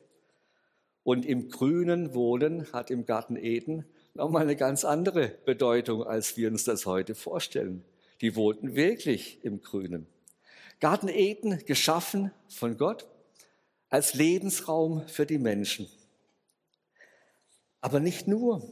Und 1.03 1.27
im 1.27 1.49
grünen 1.49 2.15
Wohnen 2.15 2.73
hat 2.73 2.93
im 2.93 3.07
Garten 3.07 3.35
Eden 3.35 3.85
nochmal 4.15 4.43
eine 4.43 4.55
ganz 4.55 4.85
andere 4.85 5.37
Bedeutung, 5.45 6.05
als 6.05 6.37
wir 6.37 6.47
uns 6.47 6.63
das 6.63 6.87
heute 6.87 7.17
vorstellen. 7.17 7.85
Die 8.21 8.37
wohnten 8.37 8.77
wirklich 8.77 9.45
im 9.45 9.63
Grünen. 9.63 10.07
Garten 10.79 11.09
Eden 11.09 11.59
geschaffen 11.67 12.31
von 12.47 12.77
Gott, 12.77 13.09
als 13.89 14.15
Lebensraum 14.15 15.09
für 15.09 15.27
die 15.27 15.39
Menschen. 15.39 15.89
Aber 17.81 17.99
nicht 17.99 18.29
nur. 18.29 18.63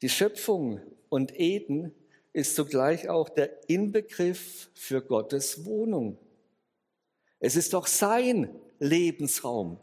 Die 0.00 0.10
Schöpfung 0.10 0.80
und 1.08 1.36
Eden 1.40 1.92
ist 2.36 2.54
zugleich 2.54 3.08
auch 3.08 3.30
der 3.30 3.66
Inbegriff 3.70 4.68
für 4.74 5.00
Gottes 5.00 5.64
Wohnung. 5.64 6.18
Es 7.38 7.56
ist 7.56 7.72
doch 7.72 7.86
sein 7.86 8.54
Lebensraum. 8.78 9.80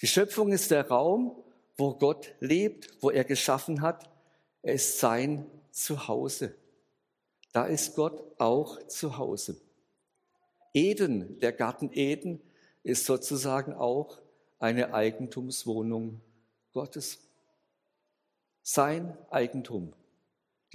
Die 0.00 0.06
Schöpfung 0.06 0.52
ist 0.52 0.70
der 0.70 0.86
Raum, 0.86 1.42
wo 1.76 1.94
Gott 1.94 2.36
lebt, 2.38 3.02
wo 3.02 3.10
er 3.10 3.24
geschaffen 3.24 3.80
hat. 3.80 4.08
Er 4.62 4.74
ist 4.74 5.00
sein 5.00 5.50
Zuhause. 5.72 6.54
Da 7.52 7.66
ist 7.66 7.96
Gott 7.96 8.22
auch 8.38 8.80
zu 8.86 9.18
Hause. 9.18 9.60
Eden, 10.72 11.40
der 11.40 11.52
Garten 11.52 11.90
Eden, 11.92 12.40
ist 12.84 13.06
sozusagen 13.06 13.72
auch 13.72 14.20
eine 14.60 14.94
Eigentumswohnung 14.94 16.20
Gottes. 16.72 17.18
Sein 18.62 19.18
Eigentum. 19.30 19.92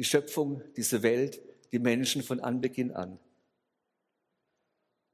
Die 0.02 0.04
Schöpfung, 0.04 0.64
diese 0.76 1.04
Welt, 1.04 1.40
die 1.72 1.78
Menschen 1.78 2.24
von 2.24 2.40
Anbeginn 2.40 2.92
an. 2.92 3.20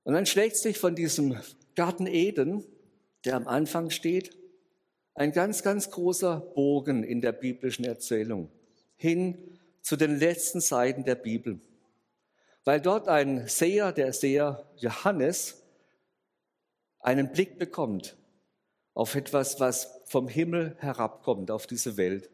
Und 0.03 0.13
dann 0.13 0.25
schlägt 0.25 0.55
sich 0.55 0.77
von 0.77 0.95
diesem 0.95 1.37
Garten 1.75 2.07
Eden, 2.07 2.63
der 3.25 3.35
am 3.35 3.47
Anfang 3.47 3.89
steht, 3.89 4.37
ein 5.13 5.33
ganz, 5.33 5.61
ganz 5.61 5.91
großer 5.91 6.39
Bogen 6.39 7.03
in 7.03 7.19
der 7.19 7.33
biblischen 7.33 7.83
Erzählung 7.83 8.49
hin 8.95 9.59
zu 9.81 9.97
den 9.97 10.17
letzten 10.17 10.61
Seiten 10.61 11.03
der 11.03 11.15
Bibel 11.15 11.59
weil 12.67 12.81
dort 12.81 13.07
ein 13.07 13.47
Seher, 13.47 13.93
der 13.93 14.11
Seher 14.11 14.69
Johannes, 14.75 15.63
einen 16.99 17.31
Blick 17.31 17.57
bekommt 17.57 18.17
auf 18.93 19.15
etwas, 19.15 19.61
was 19.61 20.01
vom 20.03 20.27
Himmel 20.27 20.75
herabkommt 20.79 21.49
auf 21.49 21.65
diese 21.65 21.95
Welt. 21.95 22.29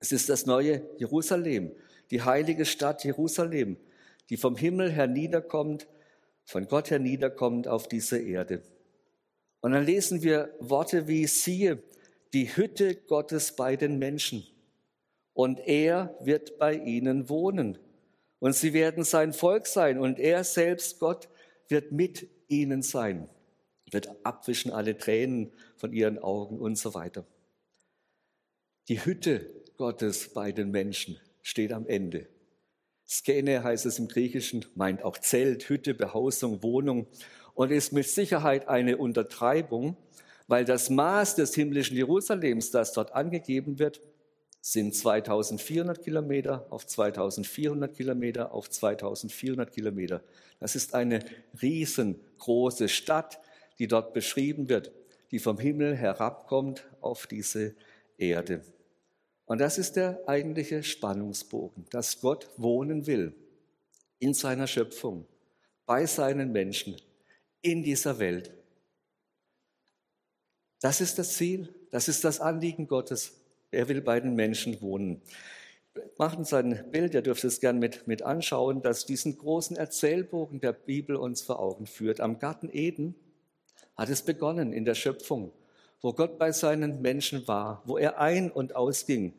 Es 0.00 0.12
ist 0.12 0.28
das 0.28 0.46
neue 0.46 0.82
Jerusalem, 0.98 1.72
die 2.10 2.22
heilige 2.22 2.64
Stadt 2.64 3.04
Jerusalem, 3.04 3.76
die 4.30 4.36
vom 4.36 4.56
Himmel 4.56 4.90
herniederkommt, 4.90 5.88
von 6.44 6.66
Gott 6.68 6.90
herniederkommt 6.90 7.68
auf 7.68 7.88
diese 7.88 8.18
Erde. 8.18 8.62
Und 9.60 9.72
dann 9.72 9.84
lesen 9.84 10.22
wir 10.22 10.54
Worte 10.60 11.08
wie, 11.08 11.26
siehe, 11.26 11.82
die 12.32 12.56
Hütte 12.56 12.94
Gottes 12.94 13.56
bei 13.56 13.76
den 13.76 13.98
Menschen 13.98 14.46
und 15.32 15.60
er 15.60 16.16
wird 16.20 16.58
bei 16.58 16.74
ihnen 16.74 17.28
wohnen 17.28 17.78
und 18.38 18.54
sie 18.54 18.72
werden 18.72 19.04
sein 19.04 19.32
Volk 19.32 19.66
sein 19.66 19.98
und 19.98 20.18
er 20.18 20.44
selbst, 20.44 21.00
Gott, 21.00 21.28
wird 21.68 21.90
mit 21.92 22.28
ihnen 22.48 22.82
sein, 22.82 23.28
wird 23.90 24.08
abwischen 24.24 24.72
alle 24.72 24.96
Tränen 24.96 25.52
von 25.76 25.92
ihren 25.92 26.18
Augen 26.18 26.58
und 26.58 26.76
so 26.76 26.94
weiter. 26.94 27.26
Die 28.88 29.04
Hütte 29.04 29.50
Gottes 29.78 30.30
bei 30.34 30.50
den 30.50 30.72
Menschen 30.72 31.20
steht 31.40 31.72
am 31.72 31.86
Ende. 31.86 32.26
Skene 33.06 33.62
heißt 33.62 33.86
es 33.86 34.00
im 34.00 34.08
Griechischen, 34.08 34.66
meint 34.74 35.04
auch 35.04 35.16
Zelt, 35.16 35.68
Hütte, 35.68 35.94
Behausung, 35.94 36.64
Wohnung 36.64 37.06
und 37.54 37.70
ist 37.70 37.92
mit 37.92 38.06
Sicherheit 38.06 38.68
eine 38.68 38.98
Untertreibung, 38.98 39.96
weil 40.48 40.64
das 40.64 40.90
Maß 40.90 41.36
des 41.36 41.54
himmlischen 41.54 41.96
Jerusalems, 41.96 42.72
das 42.72 42.92
dort 42.92 43.12
angegeben 43.12 43.78
wird, 43.78 44.02
sind 44.60 44.96
2400 44.96 46.02
Kilometer 46.02 46.66
auf 46.70 46.84
2400 46.84 47.94
Kilometer 47.94 48.52
auf 48.52 48.68
2400 48.68 49.72
Kilometer. 49.72 50.22
Das 50.58 50.74
ist 50.74 50.92
eine 50.92 51.24
riesengroße 51.62 52.88
Stadt, 52.88 53.38
die 53.78 53.86
dort 53.86 54.12
beschrieben 54.12 54.68
wird, 54.68 54.90
die 55.30 55.38
vom 55.38 55.58
Himmel 55.58 55.94
herabkommt 55.94 56.88
auf 57.00 57.28
diese 57.28 57.76
Erde. 58.18 58.62
Und 59.48 59.62
das 59.62 59.78
ist 59.78 59.96
der 59.96 60.20
eigentliche 60.26 60.82
Spannungsbogen, 60.82 61.86
dass 61.90 62.20
Gott 62.20 62.50
wohnen 62.58 63.06
will 63.06 63.34
in 64.18 64.34
seiner 64.34 64.66
Schöpfung, 64.66 65.26
bei 65.86 66.04
seinen 66.04 66.52
Menschen, 66.52 66.96
in 67.62 67.82
dieser 67.82 68.18
Welt. 68.18 68.52
Das 70.82 71.00
ist 71.00 71.18
das 71.18 71.34
Ziel, 71.34 71.74
das 71.90 72.08
ist 72.08 72.24
das 72.24 72.40
Anliegen 72.40 72.86
Gottes. 72.86 73.40
Er 73.70 73.88
will 73.88 74.02
bei 74.02 74.20
den 74.20 74.34
Menschen 74.34 74.82
wohnen. 74.82 75.22
Machen 76.18 76.40
uns 76.40 76.52
ein 76.52 76.90
Bild, 76.90 77.14
ihr 77.14 77.22
dürft 77.22 77.44
es 77.44 77.58
gern 77.58 77.78
mit, 77.78 78.06
mit 78.06 78.22
anschauen, 78.22 78.82
das 78.82 79.06
diesen 79.06 79.38
großen 79.38 79.78
Erzählbogen 79.78 80.60
der 80.60 80.74
Bibel 80.74 81.16
uns 81.16 81.40
vor 81.40 81.58
Augen 81.58 81.86
führt. 81.86 82.20
Am 82.20 82.38
Garten 82.38 82.68
Eden 82.70 83.14
hat 83.96 84.10
es 84.10 84.20
begonnen 84.20 84.74
in 84.74 84.84
der 84.84 84.94
Schöpfung, 84.94 85.52
wo 86.00 86.12
Gott 86.12 86.38
bei 86.38 86.52
seinen 86.52 87.00
Menschen 87.02 87.46
war, 87.48 87.82
wo 87.84 87.98
er 87.98 88.18
ein- 88.20 88.50
und 88.50 88.76
ausging, 88.76 89.34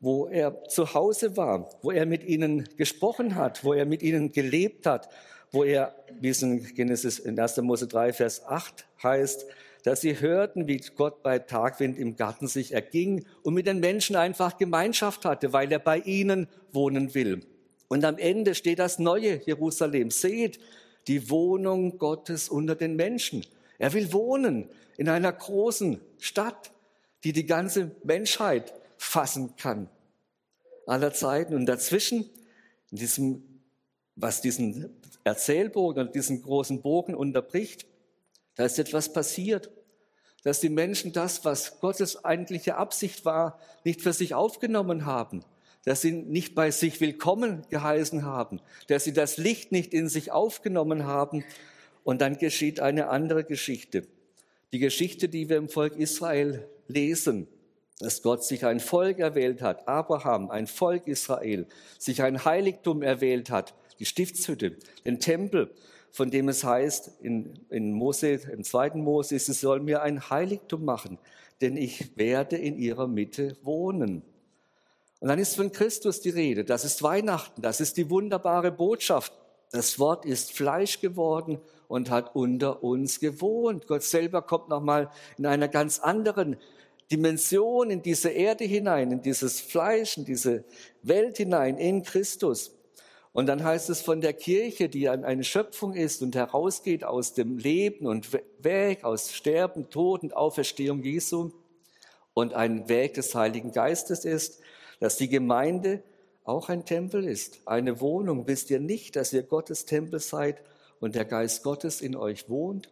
wo 0.00 0.26
er 0.26 0.64
zu 0.64 0.94
Hause 0.94 1.36
war, 1.36 1.70
wo 1.82 1.90
er 1.90 2.06
mit 2.06 2.24
ihnen 2.24 2.68
gesprochen 2.76 3.36
hat, 3.36 3.64
wo 3.64 3.72
er 3.72 3.86
mit 3.86 4.02
ihnen 4.02 4.32
gelebt 4.32 4.86
hat, 4.86 5.08
wo 5.50 5.64
er, 5.64 5.94
wie 6.20 6.28
es 6.28 6.42
in 6.42 6.62
Genesis 6.74 7.18
in 7.18 7.38
1. 7.38 7.62
Mose 7.62 7.86
3, 7.86 8.12
Vers 8.12 8.44
8 8.44 8.86
heißt, 9.02 9.46
dass 9.84 10.00
sie 10.00 10.20
hörten, 10.20 10.66
wie 10.66 10.78
Gott 10.96 11.22
bei 11.22 11.38
Tagwind 11.38 11.98
im 11.98 12.16
Garten 12.16 12.48
sich 12.48 12.72
erging 12.72 13.24
und 13.42 13.54
mit 13.54 13.66
den 13.66 13.80
Menschen 13.80 14.16
einfach 14.16 14.58
Gemeinschaft 14.58 15.24
hatte, 15.24 15.52
weil 15.52 15.70
er 15.70 15.78
bei 15.78 15.98
ihnen 15.98 16.48
wohnen 16.72 17.14
will. 17.14 17.42
Und 17.88 18.04
am 18.04 18.18
Ende 18.18 18.54
steht 18.54 18.78
das 18.78 18.98
neue 18.98 19.42
Jerusalem. 19.44 20.10
Seht, 20.10 20.58
die 21.06 21.30
Wohnung 21.30 21.98
Gottes 21.98 22.48
unter 22.48 22.74
den 22.74 22.96
Menschen. 22.96 23.44
Er 23.78 23.92
will 23.92 24.12
wohnen 24.12 24.68
in 24.96 25.08
einer 25.08 25.32
großen 25.32 26.00
Stadt, 26.18 26.72
die 27.24 27.32
die 27.32 27.46
ganze 27.46 27.90
Menschheit 28.04 28.72
fassen 28.96 29.56
kann. 29.56 29.88
Aller 30.86 31.12
Zeiten. 31.12 31.54
Und 31.54 31.66
dazwischen, 31.66 32.28
in 32.90 32.98
diesem, 32.98 33.60
was 34.16 34.40
diesen 34.40 35.00
Erzählbogen 35.24 36.06
und 36.06 36.14
diesen 36.14 36.42
großen 36.42 36.82
Bogen 36.82 37.14
unterbricht, 37.14 37.86
da 38.56 38.64
ist 38.64 38.78
etwas 38.78 39.12
passiert, 39.12 39.70
dass 40.44 40.60
die 40.60 40.68
Menschen 40.68 41.12
das, 41.12 41.44
was 41.44 41.80
Gottes 41.80 42.24
eigentliche 42.24 42.76
Absicht 42.76 43.24
war, 43.24 43.58
nicht 43.82 44.02
für 44.02 44.12
sich 44.12 44.34
aufgenommen 44.34 45.06
haben, 45.06 45.42
dass 45.84 46.02
sie 46.02 46.12
nicht 46.12 46.54
bei 46.54 46.70
sich 46.70 47.00
willkommen 47.00 47.62
geheißen 47.70 48.24
haben, 48.24 48.60
dass 48.86 49.04
sie 49.04 49.14
das 49.14 49.38
Licht 49.38 49.72
nicht 49.72 49.94
in 49.94 50.08
sich 50.08 50.30
aufgenommen 50.30 51.06
haben. 51.06 51.44
Und 52.04 52.20
dann 52.20 52.38
geschieht 52.38 52.78
eine 52.78 53.08
andere 53.08 53.44
Geschichte. 53.44 54.06
Die 54.72 54.78
Geschichte, 54.78 55.28
die 55.28 55.48
wir 55.48 55.56
im 55.56 55.68
Volk 55.68 55.96
Israel 55.96 56.68
lesen, 56.86 57.48
dass 57.98 58.22
Gott 58.22 58.44
sich 58.44 58.64
ein 58.66 58.80
Volk 58.80 59.18
erwählt 59.18 59.62
hat, 59.62 59.88
Abraham, 59.88 60.50
ein 60.50 60.66
Volk 60.66 61.06
Israel, 61.06 61.66
sich 61.98 62.22
ein 62.22 62.44
Heiligtum 62.44 63.02
erwählt 63.02 63.50
hat, 63.50 63.74
die 63.98 64.04
Stiftshütte, 64.04 64.76
den 65.04 65.20
Tempel, 65.20 65.70
von 66.10 66.30
dem 66.30 66.48
es 66.48 66.62
heißt 66.62 67.10
in, 67.22 67.58
in 67.70 67.92
Mose, 67.92 68.40
im 68.52 68.64
zweiten 68.64 69.00
Mose, 69.00 69.38
sie 69.38 69.52
sollen 69.52 69.84
mir 69.84 70.02
ein 70.02 70.28
Heiligtum 70.28 70.84
machen, 70.84 71.18
denn 71.60 71.76
ich 71.76 72.16
werde 72.16 72.56
in 72.56 72.78
ihrer 72.78 73.06
Mitte 73.06 73.56
wohnen. 73.62 74.22
Und 75.20 75.28
dann 75.28 75.38
ist 75.38 75.56
von 75.56 75.72
Christus 75.72 76.20
die 76.20 76.30
Rede. 76.30 76.64
Das 76.64 76.84
ist 76.84 77.02
Weihnachten. 77.02 77.62
Das 77.62 77.80
ist 77.80 77.96
die 77.96 78.10
wunderbare 78.10 78.70
Botschaft. 78.70 79.32
Das 79.70 79.98
Wort 79.98 80.26
ist 80.26 80.52
Fleisch 80.52 81.00
geworden 81.00 81.58
und 81.94 82.10
hat 82.10 82.34
unter 82.34 82.82
uns 82.82 83.20
gewohnt. 83.20 83.86
Gott 83.86 84.02
selber 84.02 84.42
kommt 84.42 84.68
nochmal 84.68 85.10
in 85.38 85.46
einer 85.46 85.68
ganz 85.68 86.00
anderen 86.00 86.56
Dimension 87.12 87.88
in 87.88 88.02
diese 88.02 88.30
Erde 88.30 88.64
hinein, 88.64 89.12
in 89.12 89.22
dieses 89.22 89.60
Fleisch, 89.60 90.18
in 90.18 90.24
diese 90.24 90.64
Welt 91.02 91.36
hinein, 91.36 91.78
in 91.78 92.02
Christus. 92.02 92.74
Und 93.32 93.46
dann 93.46 93.62
heißt 93.62 93.90
es 93.90 94.00
von 94.00 94.20
der 94.20 94.32
Kirche, 94.32 94.88
die 94.88 95.08
eine 95.08 95.44
Schöpfung 95.44 95.94
ist 95.94 96.20
und 96.20 96.34
herausgeht 96.34 97.04
aus 97.04 97.32
dem 97.32 97.58
Leben 97.58 98.06
und 98.06 98.28
Weg, 98.58 99.04
aus 99.04 99.32
Sterben, 99.32 99.88
Tod 99.88 100.24
und 100.24 100.34
Auferstehung 100.34 101.00
Jesu 101.04 101.52
und 102.32 102.54
ein 102.54 102.88
Weg 102.88 103.14
des 103.14 103.36
Heiligen 103.36 103.70
Geistes 103.70 104.24
ist, 104.24 104.60
dass 104.98 105.16
die 105.16 105.28
Gemeinde 105.28 106.02
auch 106.42 106.68
ein 106.68 106.84
Tempel 106.84 107.22
ist, 107.22 107.60
eine 107.66 108.00
Wohnung. 108.00 108.48
Wisst 108.48 108.68
ihr 108.70 108.80
nicht, 108.80 109.14
dass 109.14 109.32
ihr 109.32 109.44
Gottes 109.44 109.84
Tempel 109.84 110.18
seid 110.18 110.60
und 111.00 111.14
der 111.14 111.24
Geist 111.24 111.62
Gottes 111.62 112.00
in 112.00 112.16
euch 112.16 112.48
wohnt? 112.48 112.90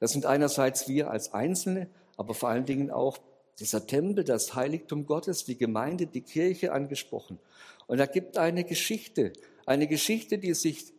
Das 0.00 0.12
sind 0.12 0.26
einerseits 0.26 0.88
wir 0.88 1.10
als 1.10 1.32
Einzelne, 1.32 1.88
aber 2.16 2.34
vor 2.34 2.48
allen 2.48 2.66
Dingen 2.66 2.90
auch 2.90 3.18
dieser 3.58 3.86
Tempel, 3.86 4.24
das 4.24 4.54
Heiligtum 4.54 5.06
Gottes, 5.06 5.44
die 5.44 5.56
Gemeinde, 5.56 6.06
die 6.06 6.22
Kirche 6.22 6.72
angesprochen. 6.72 7.38
Und 7.86 7.98
da 7.98 8.06
gibt 8.06 8.38
eine 8.38 8.64
Geschichte, 8.64 9.32
eine 9.66 9.86
Geschichte, 9.86 10.38
die 10.38 10.54
sich 10.54 10.92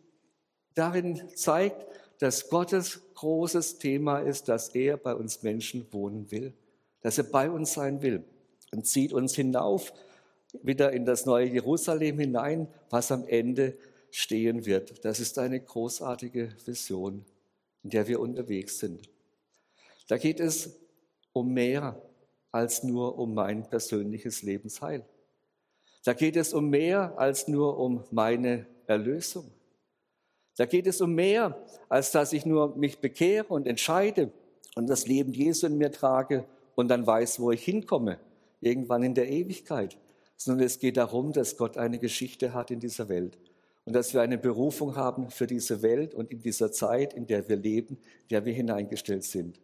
darin 0.74 1.22
zeigt, 1.34 1.86
dass 2.18 2.48
Gottes 2.48 3.02
großes 3.14 3.78
Thema 3.78 4.18
ist, 4.18 4.48
dass 4.48 4.68
er 4.70 4.96
bei 4.96 5.14
uns 5.14 5.42
Menschen 5.42 5.86
wohnen 5.92 6.30
will, 6.30 6.54
dass 7.02 7.18
er 7.18 7.24
bei 7.24 7.50
uns 7.50 7.74
sein 7.74 8.02
will 8.02 8.24
und 8.72 8.86
zieht 8.86 9.12
uns 9.12 9.34
hinauf 9.34 9.92
wieder 10.62 10.92
in 10.92 11.04
das 11.04 11.26
neue 11.26 11.46
Jerusalem 11.46 12.18
hinein, 12.18 12.68
was 12.88 13.12
am 13.12 13.26
Ende 13.26 13.76
stehen 14.16 14.64
wird. 14.64 15.04
Das 15.04 15.20
ist 15.20 15.38
eine 15.38 15.60
großartige 15.60 16.48
Vision, 16.64 17.26
in 17.82 17.90
der 17.90 18.08
wir 18.08 18.18
unterwegs 18.18 18.78
sind. 18.78 19.10
Da 20.08 20.16
geht 20.16 20.40
es 20.40 20.74
um 21.34 21.52
mehr 21.52 22.00
als 22.50 22.82
nur 22.82 23.18
um 23.18 23.34
mein 23.34 23.68
persönliches 23.68 24.42
Lebensheil. 24.42 25.04
Da 26.02 26.14
geht 26.14 26.36
es 26.36 26.54
um 26.54 26.70
mehr 26.70 27.18
als 27.18 27.46
nur 27.46 27.78
um 27.78 28.04
meine 28.10 28.66
Erlösung. 28.86 29.50
Da 30.56 30.64
geht 30.64 30.86
es 30.86 31.02
um 31.02 31.14
mehr, 31.14 31.62
als 31.90 32.10
dass 32.10 32.32
ich 32.32 32.46
nur 32.46 32.74
mich 32.74 33.00
bekehre 33.00 33.48
und 33.48 33.66
entscheide 33.66 34.32
und 34.76 34.86
das 34.86 35.06
Leben 35.06 35.32
Jesu 35.34 35.66
in 35.66 35.76
mir 35.76 35.92
trage 35.92 36.46
und 36.74 36.88
dann 36.88 37.06
weiß, 37.06 37.38
wo 37.40 37.50
ich 37.50 37.62
hinkomme, 37.62 38.18
irgendwann 38.62 39.02
in 39.02 39.14
der 39.14 39.28
Ewigkeit 39.28 39.98
sondern 40.36 40.66
es 40.66 40.78
geht 40.78 40.96
darum, 40.96 41.32
dass 41.32 41.56
Gott 41.56 41.78
eine 41.78 41.98
Geschichte 41.98 42.52
hat 42.52 42.70
in 42.70 42.80
dieser 42.80 43.08
Welt 43.08 43.38
und 43.86 43.92
dass 43.92 44.12
wir 44.12 44.20
eine 44.20 44.36
Berufung 44.36 44.96
haben 44.96 45.30
für 45.30 45.46
diese 45.46 45.80
Welt 45.80 46.12
und 46.12 46.30
in 46.32 46.40
dieser 46.40 46.72
Zeit, 46.72 47.14
in 47.14 47.26
der 47.26 47.48
wir 47.48 47.56
leben, 47.56 47.98
in 48.22 48.28
der 48.30 48.44
wir 48.44 48.52
hineingestellt 48.52 49.22
sind. 49.22 49.60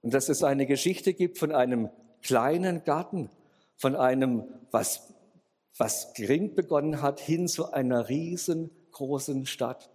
Und 0.00 0.14
dass 0.14 0.30
es 0.30 0.42
eine 0.42 0.66
Geschichte 0.66 1.12
gibt 1.12 1.38
von 1.38 1.52
einem 1.52 1.90
kleinen 2.22 2.84
Garten, 2.84 3.28
von 3.76 3.96
einem, 3.96 4.44
was, 4.70 5.12
was 5.76 6.14
gering 6.14 6.54
begonnen 6.54 7.02
hat, 7.02 7.20
hin 7.20 7.48
zu 7.48 7.70
einer 7.70 8.08
riesengroßen 8.08 9.44
Stadt, 9.44 9.90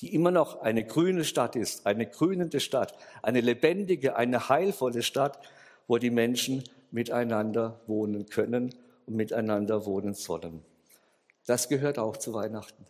die 0.00 0.14
immer 0.14 0.30
noch 0.30 0.62
eine 0.62 0.82
grüne 0.82 1.24
Stadt 1.24 1.56
ist, 1.56 1.86
eine 1.86 2.06
grünende 2.06 2.58
Stadt, 2.58 2.94
eine 3.22 3.42
lebendige, 3.42 4.16
eine 4.16 4.48
heilvolle 4.48 5.02
Stadt, 5.02 5.38
wo 5.86 5.98
die 5.98 6.10
Menschen 6.10 6.64
miteinander 6.90 7.82
wohnen 7.86 8.24
können 8.26 8.74
und 9.04 9.14
miteinander 9.14 9.84
wohnen 9.84 10.14
sollen. 10.14 10.62
Das 11.44 11.68
gehört 11.68 11.98
auch 11.98 12.16
zu 12.16 12.32
Weihnachten. 12.32 12.86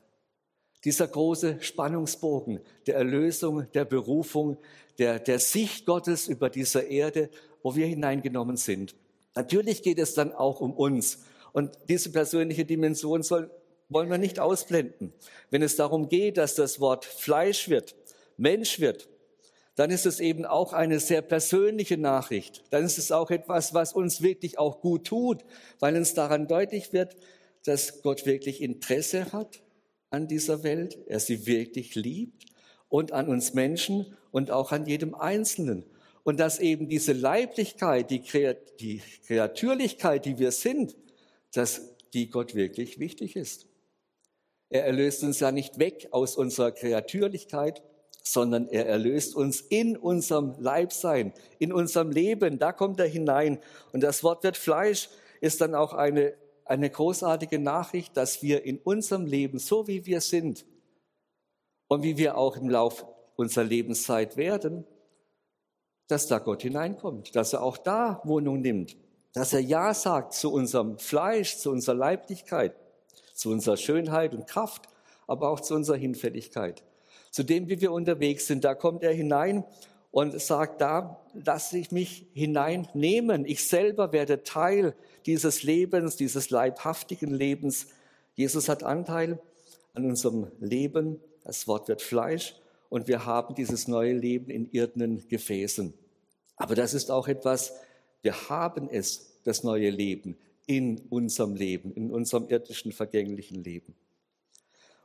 Dieser 0.84 1.08
große 1.08 1.58
Spannungsbogen 1.60 2.60
der 2.86 2.96
Erlösung, 2.96 3.70
der 3.72 3.84
Berufung, 3.84 4.56
der, 4.98 5.18
der 5.18 5.38
Sicht 5.38 5.84
Gottes 5.86 6.26
über 6.28 6.48
dieser 6.48 6.86
Erde, 6.86 7.28
wo 7.62 7.76
wir 7.76 7.86
hineingenommen 7.86 8.56
sind. 8.56 8.94
Natürlich 9.34 9.82
geht 9.82 9.98
es 9.98 10.14
dann 10.14 10.32
auch 10.32 10.60
um 10.60 10.72
uns. 10.72 11.24
Und 11.52 11.76
diese 11.88 12.10
persönliche 12.10 12.64
Dimension 12.64 13.22
soll, 13.22 13.50
wollen 13.88 14.10
wir 14.10 14.18
nicht 14.18 14.40
ausblenden. 14.40 15.12
Wenn 15.50 15.62
es 15.62 15.76
darum 15.76 16.08
geht, 16.08 16.38
dass 16.38 16.54
das 16.54 16.80
Wort 16.80 17.04
Fleisch 17.04 17.68
wird, 17.68 17.94
Mensch 18.36 18.80
wird, 18.80 19.08
dann 19.76 19.90
ist 19.90 20.06
es 20.06 20.20
eben 20.20 20.44
auch 20.44 20.72
eine 20.72 21.00
sehr 21.00 21.22
persönliche 21.22 21.96
Nachricht. 21.96 22.64
Dann 22.70 22.84
ist 22.84 22.98
es 22.98 23.12
auch 23.12 23.30
etwas, 23.30 23.74
was 23.74 23.92
uns 23.92 24.22
wirklich 24.22 24.58
auch 24.58 24.80
gut 24.80 25.06
tut, 25.06 25.44
weil 25.78 25.96
uns 25.96 26.14
daran 26.14 26.48
deutlich 26.48 26.92
wird, 26.92 27.16
dass 27.64 28.02
Gott 28.02 28.26
wirklich 28.26 28.62
Interesse 28.62 29.32
hat 29.32 29.60
an 30.10 30.28
dieser 30.28 30.62
Welt, 30.62 30.98
er 31.06 31.20
sie 31.20 31.46
wirklich 31.46 31.94
liebt 31.94 32.46
und 32.88 33.12
an 33.12 33.28
uns 33.28 33.54
Menschen 33.54 34.16
und 34.30 34.50
auch 34.50 34.72
an 34.72 34.86
jedem 34.86 35.14
Einzelnen. 35.14 35.84
Und 36.22 36.38
dass 36.38 36.58
eben 36.58 36.88
diese 36.88 37.12
Leiblichkeit, 37.12 38.10
die, 38.10 38.22
Kreatürlichkeit, 39.26 40.24
die 40.26 40.38
wir 40.38 40.52
sind, 40.52 40.96
dass 41.54 41.96
die 42.12 42.28
Gott 42.28 42.54
wirklich 42.54 42.98
wichtig 42.98 43.36
ist. 43.36 43.66
Er 44.68 44.84
erlöst 44.84 45.24
uns 45.24 45.40
ja 45.40 45.50
nicht 45.50 45.78
weg 45.78 46.08
aus 46.10 46.36
unserer 46.36 46.72
Kreatürlichkeit, 46.72 47.82
sondern 48.22 48.68
er 48.68 48.86
erlöst 48.86 49.34
uns 49.34 49.60
in 49.60 49.96
unserem 49.96 50.54
Leibsein, 50.58 51.32
in 51.58 51.72
unserem 51.72 52.10
Leben. 52.10 52.58
Da 52.58 52.72
kommt 52.72 53.00
er 53.00 53.06
hinein. 53.06 53.58
Und 53.92 54.02
das 54.02 54.22
Wort 54.22 54.44
wird 54.44 54.56
Fleisch 54.56 55.08
ist 55.40 55.60
dann 55.60 55.74
auch 55.74 55.94
eine, 55.94 56.34
eine 56.70 56.88
großartige 56.88 57.58
Nachricht, 57.58 58.16
dass 58.16 58.42
wir 58.42 58.64
in 58.64 58.78
unserem 58.78 59.26
Leben, 59.26 59.58
so 59.58 59.86
wie 59.88 60.06
wir 60.06 60.20
sind 60.20 60.64
und 61.88 62.02
wie 62.02 62.16
wir 62.16 62.38
auch 62.38 62.56
im 62.56 62.68
Lauf 62.68 63.04
unserer 63.36 63.64
Lebenszeit 63.64 64.36
werden, 64.36 64.84
dass 66.06 66.28
da 66.28 66.38
Gott 66.38 66.62
hineinkommt, 66.62 67.34
dass 67.34 67.52
er 67.52 67.62
auch 67.62 67.76
da 67.76 68.20
Wohnung 68.24 68.60
nimmt, 68.60 68.96
dass 69.32 69.52
er 69.52 69.60
Ja 69.60 69.94
sagt 69.94 70.34
zu 70.34 70.52
unserem 70.52 70.98
Fleisch, 70.98 71.56
zu 71.56 71.70
unserer 71.70 71.96
Leiblichkeit, 71.96 72.74
zu 73.34 73.50
unserer 73.50 73.76
Schönheit 73.76 74.34
und 74.34 74.46
Kraft, 74.46 74.88
aber 75.26 75.50
auch 75.50 75.60
zu 75.60 75.74
unserer 75.74 75.96
Hinfälligkeit 75.96 76.84
zu 77.30 77.44
dem, 77.44 77.68
wie 77.68 77.80
wir 77.80 77.92
unterwegs 77.92 78.46
sind. 78.46 78.64
Da 78.64 78.74
kommt 78.74 79.02
er 79.02 79.12
hinein 79.12 79.64
und 80.10 80.40
sagt, 80.40 80.80
da 80.80 81.20
lasse 81.34 81.78
ich 81.78 81.92
mich 81.92 82.26
hineinnehmen. 82.32 83.44
Ich 83.44 83.66
selber 83.66 84.12
werde 84.12 84.42
Teil 84.42 84.94
dieses 85.26 85.62
Lebens, 85.62 86.16
dieses 86.16 86.50
leibhaftigen 86.50 87.32
Lebens. 87.32 87.88
Jesus 88.34 88.68
hat 88.68 88.82
Anteil 88.82 89.38
an 89.94 90.04
unserem 90.04 90.50
Leben. 90.60 91.20
Das 91.44 91.68
Wort 91.68 91.88
wird 91.88 92.02
Fleisch 92.02 92.56
und 92.88 93.06
wir 93.08 93.24
haben 93.24 93.54
dieses 93.54 93.88
neue 93.88 94.12
Leben 94.12 94.50
in 94.50 94.70
irdenen 94.70 95.26
Gefäßen. 95.28 95.94
Aber 96.56 96.74
das 96.74 96.92
ist 96.92 97.10
auch 97.10 97.28
etwas, 97.28 97.72
wir 98.22 98.48
haben 98.50 98.88
es, 98.90 99.38
das 99.44 99.64
neue 99.64 99.90
Leben 99.90 100.36
in 100.66 101.00
unserem 101.08 101.54
Leben, 101.54 101.92
in 101.94 102.10
unserem 102.10 102.48
irdischen, 102.48 102.92
vergänglichen 102.92 103.64
Leben. 103.64 103.94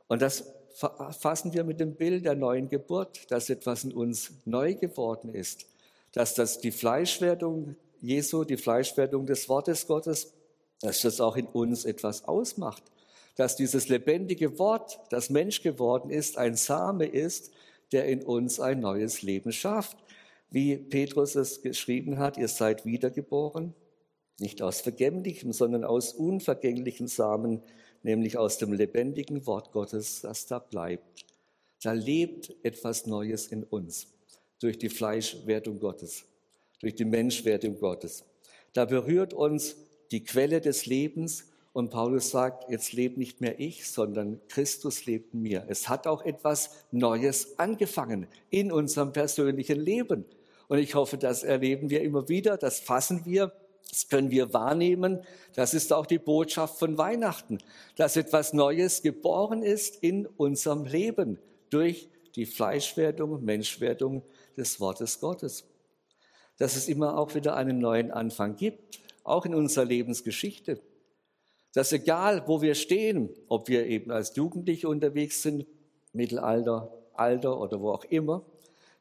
Und 0.08 0.20
das 0.20 0.52
fassen 0.76 1.54
wir 1.54 1.64
mit 1.64 1.80
dem 1.80 1.94
Bild 1.94 2.26
der 2.26 2.34
neuen 2.34 2.68
Geburt, 2.68 3.30
dass 3.30 3.48
etwas 3.48 3.84
in 3.84 3.92
uns 3.92 4.32
neu 4.44 4.74
geworden 4.74 5.32
ist, 5.32 5.66
dass 6.12 6.34
das 6.34 6.60
die 6.60 6.70
Fleischwerdung 6.70 7.76
Jesu, 8.00 8.44
die 8.44 8.58
Fleischwerdung 8.58 9.24
des 9.24 9.48
Wortes 9.48 9.86
Gottes, 9.86 10.34
dass 10.80 11.00
das 11.00 11.20
auch 11.20 11.36
in 11.36 11.46
uns 11.46 11.86
etwas 11.86 12.28
ausmacht, 12.28 12.82
dass 13.36 13.56
dieses 13.56 13.88
lebendige 13.88 14.58
Wort, 14.58 15.00
das 15.10 15.30
Mensch 15.30 15.62
geworden 15.62 16.10
ist, 16.10 16.36
ein 16.36 16.56
Same 16.56 17.06
ist, 17.06 17.52
der 17.92 18.06
in 18.06 18.22
uns 18.22 18.60
ein 18.60 18.80
neues 18.80 19.22
Leben 19.22 19.52
schafft. 19.52 19.96
Wie 20.50 20.76
Petrus 20.76 21.34
es 21.34 21.62
geschrieben 21.62 22.18
hat, 22.18 22.36
ihr 22.36 22.48
seid 22.48 22.84
wiedergeboren, 22.84 23.74
nicht 24.38 24.60
aus 24.60 24.82
vergänglichem, 24.82 25.52
sondern 25.52 25.84
aus 25.84 26.12
unvergänglichen 26.12 27.08
Samen, 27.08 27.62
nämlich 28.06 28.38
aus 28.38 28.56
dem 28.58 28.72
lebendigen 28.72 29.46
Wort 29.46 29.72
Gottes, 29.72 30.20
das 30.20 30.46
da 30.46 30.60
bleibt. 30.60 31.26
Da 31.82 31.92
lebt 31.92 32.54
etwas 32.62 33.06
Neues 33.06 33.48
in 33.48 33.64
uns 33.64 34.06
durch 34.60 34.78
die 34.78 34.88
Fleischwertung 34.88 35.80
Gottes, 35.80 36.24
durch 36.80 36.94
die 36.94 37.04
Menschwertung 37.04 37.78
Gottes. 37.78 38.24
Da 38.72 38.84
berührt 38.84 39.34
uns 39.34 39.76
die 40.12 40.22
Quelle 40.22 40.60
des 40.60 40.86
Lebens 40.86 41.46
und 41.72 41.90
Paulus 41.90 42.30
sagt, 42.30 42.70
jetzt 42.70 42.92
lebt 42.92 43.18
nicht 43.18 43.40
mehr 43.40 43.58
ich, 43.58 43.90
sondern 43.90 44.40
Christus 44.46 45.04
lebt 45.06 45.34
in 45.34 45.42
mir. 45.42 45.64
Es 45.66 45.88
hat 45.88 46.06
auch 46.06 46.24
etwas 46.24 46.86
Neues 46.92 47.58
angefangen 47.58 48.28
in 48.50 48.70
unserem 48.70 49.12
persönlichen 49.12 49.80
Leben. 49.80 50.24
Und 50.68 50.78
ich 50.78 50.94
hoffe, 50.94 51.18
das 51.18 51.42
erleben 51.42 51.90
wir 51.90 52.02
immer 52.02 52.28
wieder, 52.28 52.56
das 52.56 52.78
fassen 52.78 53.26
wir 53.26 53.52
das 53.96 54.08
können 54.08 54.30
wir 54.30 54.52
wahrnehmen. 54.52 55.22
Das 55.54 55.72
ist 55.72 55.90
auch 55.90 56.04
die 56.04 56.18
Botschaft 56.18 56.78
von 56.78 56.98
Weihnachten, 56.98 57.56
dass 57.96 58.18
etwas 58.18 58.52
Neues 58.52 59.00
geboren 59.00 59.62
ist 59.62 60.02
in 60.02 60.26
unserem 60.26 60.84
Leben 60.84 61.38
durch 61.70 62.10
die 62.34 62.44
Fleischwerdung, 62.44 63.42
Menschwerdung 63.42 64.22
des 64.54 64.80
Wortes 64.80 65.18
Gottes. 65.18 65.64
Dass 66.58 66.76
es 66.76 66.88
immer 66.88 67.16
auch 67.16 67.34
wieder 67.34 67.56
einen 67.56 67.78
neuen 67.78 68.10
Anfang 68.10 68.56
gibt, 68.56 69.00
auch 69.24 69.46
in 69.46 69.54
unserer 69.54 69.86
Lebensgeschichte. 69.86 70.78
Dass 71.72 71.90
egal, 71.90 72.46
wo 72.46 72.60
wir 72.60 72.74
stehen, 72.74 73.30
ob 73.48 73.68
wir 73.68 73.86
eben 73.86 74.10
als 74.10 74.36
Jugendliche 74.36 74.90
unterwegs 74.90 75.40
sind, 75.40 75.64
Mittelalter, 76.12 76.92
Alter 77.14 77.58
oder 77.58 77.80
wo 77.80 77.92
auch 77.92 78.04
immer, 78.04 78.44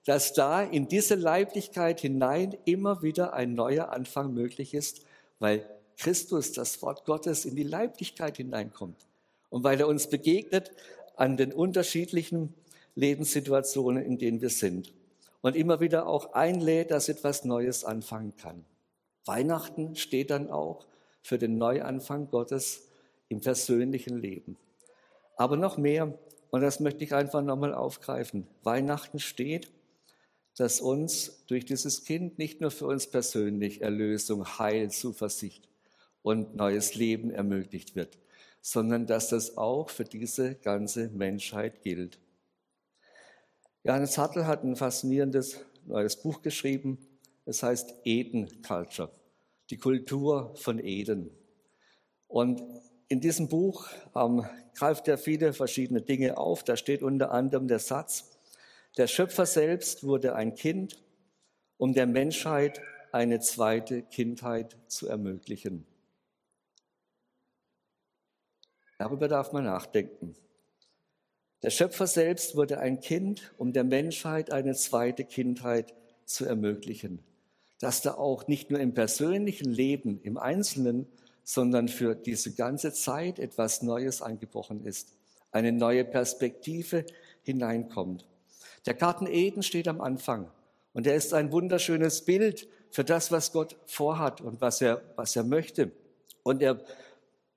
dass 0.05 0.33
da 0.33 0.61
in 0.61 0.87
diese 0.87 1.15
Leiblichkeit 1.15 1.99
hinein 1.99 2.55
immer 2.65 3.01
wieder 3.01 3.33
ein 3.33 3.55
neuer 3.55 3.89
Anfang 3.89 4.33
möglich 4.33 4.73
ist, 4.73 5.01
weil 5.39 5.67
Christus, 5.97 6.53
das 6.53 6.81
Wort 6.81 7.05
Gottes, 7.05 7.45
in 7.45 7.55
die 7.55 7.63
Leiblichkeit 7.63 8.37
hineinkommt 8.37 9.07
und 9.49 9.63
weil 9.63 9.79
er 9.79 9.87
uns 9.87 10.07
begegnet 10.07 10.71
an 11.15 11.37
den 11.37 11.51
unterschiedlichen 11.51 12.53
Lebenssituationen, 12.95 14.03
in 14.03 14.17
denen 14.17 14.41
wir 14.41 14.49
sind 14.49 14.93
und 15.41 15.55
immer 15.55 15.79
wieder 15.79 16.07
auch 16.07 16.33
einlädt, 16.33 16.91
dass 16.91 17.09
etwas 17.09 17.43
Neues 17.43 17.83
anfangen 17.83 18.35
kann. 18.37 18.65
Weihnachten 19.25 19.95
steht 19.95 20.29
dann 20.29 20.49
auch 20.51 20.85
für 21.23 21.39
den 21.39 21.57
Neuanfang 21.57 22.29
Gottes 22.29 22.89
im 23.29 23.41
persönlichen 23.41 24.19
Leben. 24.19 24.57
Aber 25.35 25.57
noch 25.57 25.77
mehr, 25.77 26.13
und 26.51 26.61
das 26.61 26.79
möchte 26.79 27.03
ich 27.03 27.13
einfach 27.13 27.41
nochmal 27.41 27.73
aufgreifen, 27.73 28.47
Weihnachten 28.63 29.19
steht 29.19 29.71
dass 30.57 30.79
uns 30.79 31.43
durch 31.47 31.65
dieses 31.65 32.05
Kind 32.05 32.37
nicht 32.37 32.61
nur 32.61 32.71
für 32.71 32.87
uns 32.87 33.07
persönlich 33.07 33.81
Erlösung, 33.81 34.45
Heil, 34.57 34.89
Zuversicht 34.89 35.67
und 36.21 36.55
neues 36.55 36.95
Leben 36.95 37.29
ermöglicht 37.31 37.95
wird, 37.95 38.17
sondern 38.61 39.05
dass 39.05 39.29
das 39.29 39.57
auch 39.57 39.89
für 39.89 40.05
diese 40.05 40.55
ganze 40.55 41.09
Menschheit 41.09 41.83
gilt. 41.83 42.19
Johannes 43.83 44.17
Hartl 44.17 44.47
hat 44.47 44.63
ein 44.63 44.75
faszinierendes 44.75 45.59
neues 45.85 46.15
Buch 46.15 46.41
geschrieben. 46.41 46.97
Es 47.45 47.61
heißt 47.61 47.93
Eden 48.03 48.63
Culture, 48.63 49.11
die 49.69 49.77
Kultur 49.77 50.55
von 50.55 50.79
Eden. 50.79 51.29
Und 52.27 52.63
in 53.07 53.21
diesem 53.21 53.47
Buch 53.49 53.87
ähm, 54.15 54.43
greift 54.73 55.07
er 55.07 55.17
viele 55.17 55.53
verschiedene 55.53 56.01
Dinge 56.01 56.37
auf. 56.37 56.63
Da 56.63 56.75
steht 56.75 57.03
unter 57.03 57.31
anderem 57.31 57.67
der 57.67 57.79
Satz, 57.79 58.34
der 58.97 59.07
Schöpfer 59.07 59.45
selbst 59.45 60.03
wurde 60.03 60.35
ein 60.35 60.55
Kind, 60.55 61.01
um 61.77 61.93
der 61.93 62.07
Menschheit 62.07 62.81
eine 63.11 63.39
zweite 63.39 64.03
Kindheit 64.03 64.77
zu 64.87 65.07
ermöglichen. 65.07 65.85
Darüber 68.97 69.27
darf 69.27 69.51
man 69.51 69.65
nachdenken. 69.65 70.35
Der 71.61 71.69
Schöpfer 71.69 72.07
selbst 72.07 72.55
wurde 72.55 72.79
ein 72.79 72.99
Kind, 72.99 73.53
um 73.57 73.73
der 73.73 73.83
Menschheit 73.83 74.51
eine 74.51 74.75
zweite 74.75 75.25
Kindheit 75.25 75.93
zu 76.25 76.45
ermöglichen. 76.45 77.23
Dass 77.79 78.01
da 78.01 78.13
auch 78.15 78.47
nicht 78.47 78.69
nur 78.71 78.79
im 78.79 78.93
persönlichen 78.93 79.71
Leben, 79.71 80.21
im 80.21 80.37
Einzelnen, 80.37 81.07
sondern 81.43 81.87
für 81.87 82.15
diese 82.15 82.53
ganze 82.53 82.93
Zeit 82.93 83.39
etwas 83.39 83.81
Neues 83.81 84.21
angebrochen 84.21 84.85
ist, 84.85 85.13
eine 85.51 85.71
neue 85.71 86.05
Perspektive 86.05 87.05
hineinkommt. 87.43 88.25
Der 88.85 88.93
Garten 88.93 89.25
Eden 89.25 89.63
steht 89.63 89.87
am 89.87 89.99
Anfang 89.99 90.51
und 90.93 91.07
er 91.07 91.15
ist 91.15 91.33
ein 91.33 91.51
wunderschönes 91.51 92.23
Bild 92.23 92.67
für 92.91 93.03
das, 93.03 93.31
was 93.31 93.51
Gott 93.51 93.75
vorhat 93.85 94.41
und 94.41 94.61
was 94.61 94.81
er, 94.81 95.01
was 95.15 95.35
er 95.35 95.43
möchte. 95.43 95.91
Und 96.43 96.61
er, 96.61 96.79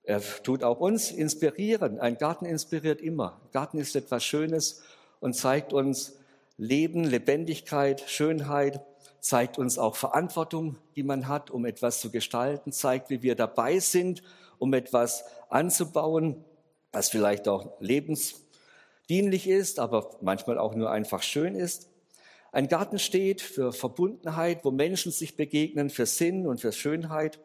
er 0.04 0.20
tut 0.42 0.64
auch 0.64 0.80
uns 0.80 1.10
inspirieren. 1.10 2.00
Ein 2.00 2.16
Garten 2.16 2.46
inspiriert 2.46 3.00
immer. 3.02 3.40
Garten 3.52 3.78
ist 3.78 3.94
etwas 3.94 4.24
Schönes 4.24 4.82
und 5.20 5.34
zeigt 5.34 5.72
uns 5.72 6.18
Leben, 6.56 7.04
Lebendigkeit, 7.04 8.02
Schönheit, 8.08 8.80
zeigt 9.20 9.58
uns 9.58 9.78
auch 9.78 9.96
Verantwortung, 9.96 10.76
die 10.96 11.02
man 11.02 11.28
hat, 11.28 11.50
um 11.50 11.66
etwas 11.66 12.00
zu 12.00 12.10
gestalten, 12.10 12.72
zeigt, 12.72 13.10
wie 13.10 13.22
wir 13.22 13.34
dabei 13.34 13.78
sind, 13.78 14.22
um 14.58 14.72
etwas 14.72 15.24
anzubauen, 15.50 16.44
was 16.90 17.10
vielleicht 17.10 17.46
auch 17.46 17.78
lebens 17.80 18.47
dienlich 19.08 19.48
ist, 19.48 19.78
aber 19.78 20.16
manchmal 20.20 20.58
auch 20.58 20.74
nur 20.74 20.90
einfach 20.90 21.22
schön 21.22 21.54
ist. 21.54 21.88
Ein 22.52 22.68
Garten 22.68 22.98
steht 22.98 23.42
für 23.42 23.72
Verbundenheit, 23.72 24.64
wo 24.64 24.70
Menschen 24.70 25.12
sich 25.12 25.36
begegnen, 25.36 25.90
für 25.90 26.06
Sinn 26.06 26.46
und 26.46 26.60
für 26.60 26.72
Schönheit. 26.72 27.38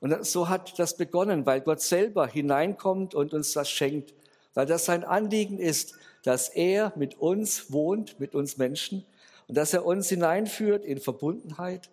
Und 0.00 0.24
so 0.24 0.48
hat 0.48 0.78
das 0.78 0.96
begonnen, 0.96 1.46
weil 1.46 1.60
Gott 1.60 1.80
selber 1.80 2.26
hineinkommt 2.26 3.14
und 3.14 3.32
uns 3.34 3.52
das 3.52 3.70
schenkt, 3.70 4.14
weil 4.54 4.66
das 4.66 4.84
sein 4.84 5.02
Anliegen 5.02 5.58
ist, 5.58 5.94
dass 6.22 6.48
er 6.48 6.92
mit 6.96 7.18
uns 7.18 7.72
wohnt, 7.72 8.20
mit 8.20 8.34
uns 8.34 8.56
Menschen 8.56 9.04
und 9.48 9.56
dass 9.56 9.74
er 9.74 9.84
uns 9.84 10.08
hineinführt 10.08 10.84
in 10.84 11.00
Verbundenheit, 11.00 11.90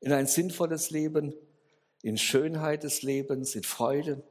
in 0.00 0.12
ein 0.12 0.26
sinnvolles 0.26 0.90
Leben, 0.90 1.34
in 2.02 2.16
Schönheit 2.16 2.84
des 2.84 3.02
Lebens, 3.02 3.54
in 3.54 3.64
Freude. 3.64 4.22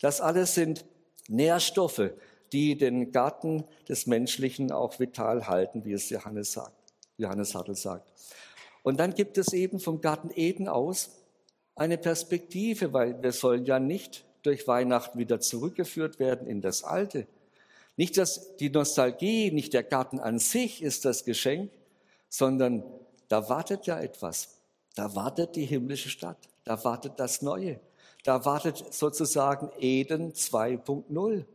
Das 0.00 0.20
alles 0.20 0.54
sind 0.54 0.84
Nährstoffe, 1.28 2.10
die 2.54 2.78
den 2.78 3.10
Garten 3.10 3.64
des 3.88 4.06
Menschlichen 4.06 4.70
auch 4.70 5.00
vital 5.00 5.48
halten, 5.48 5.84
wie 5.84 5.92
es 5.92 6.08
Johannes 6.08 6.52
sagt, 6.52 6.94
Johannes 7.18 7.52
Hartl 7.54 7.74
sagt. 7.74 8.08
Und 8.84 9.00
dann 9.00 9.12
gibt 9.12 9.38
es 9.38 9.52
eben 9.52 9.80
vom 9.80 10.00
Garten 10.00 10.30
Eden 10.32 10.68
aus 10.68 11.10
eine 11.74 11.98
Perspektive, 11.98 12.92
weil 12.92 13.20
wir 13.20 13.32
sollen 13.32 13.64
ja 13.64 13.80
nicht 13.80 14.24
durch 14.42 14.68
Weihnachten 14.68 15.18
wieder 15.18 15.40
zurückgeführt 15.40 16.20
werden 16.20 16.46
in 16.46 16.60
das 16.60 16.84
Alte. 16.84 17.26
Nicht 17.96 18.16
dass 18.18 18.56
die 18.56 18.70
Nostalgie, 18.70 19.50
nicht 19.50 19.72
der 19.72 19.82
Garten 19.82 20.20
an 20.20 20.38
sich 20.38 20.80
ist 20.80 21.04
das 21.04 21.24
Geschenk, 21.24 21.72
sondern 22.28 22.84
da 23.28 23.48
wartet 23.48 23.86
ja 23.86 23.98
etwas. 23.98 24.60
Da 24.94 25.16
wartet 25.16 25.56
die 25.56 25.64
himmlische 25.64 26.08
Stadt. 26.08 26.38
Da 26.62 26.84
wartet 26.84 27.14
das 27.16 27.42
Neue. 27.42 27.80
Da 28.22 28.44
wartet 28.44 28.94
sozusagen 28.94 29.70
Eden 29.80 30.34
2.0. 30.34 31.46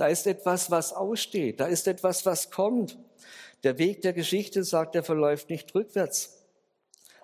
Da 0.00 0.06
ist 0.06 0.26
etwas, 0.26 0.70
was 0.70 0.94
aussteht. 0.94 1.60
Da 1.60 1.66
ist 1.66 1.86
etwas, 1.86 2.24
was 2.24 2.50
kommt. 2.50 2.96
Der 3.64 3.76
Weg 3.76 4.00
der 4.00 4.14
Geschichte, 4.14 4.64
sagt 4.64 4.94
er, 4.94 5.02
verläuft 5.02 5.50
nicht 5.50 5.74
rückwärts. 5.74 6.42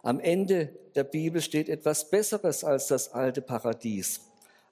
Am 0.03 0.21
Ende 0.21 0.77
der 0.95 1.05
Bibel 1.05 1.41
steht 1.41 1.71
etwas 1.71 2.11
Besseres 2.11 2.65
als 2.65 2.89
das 2.89 3.15
alte 3.15 3.41
Paradies. 3.41 4.21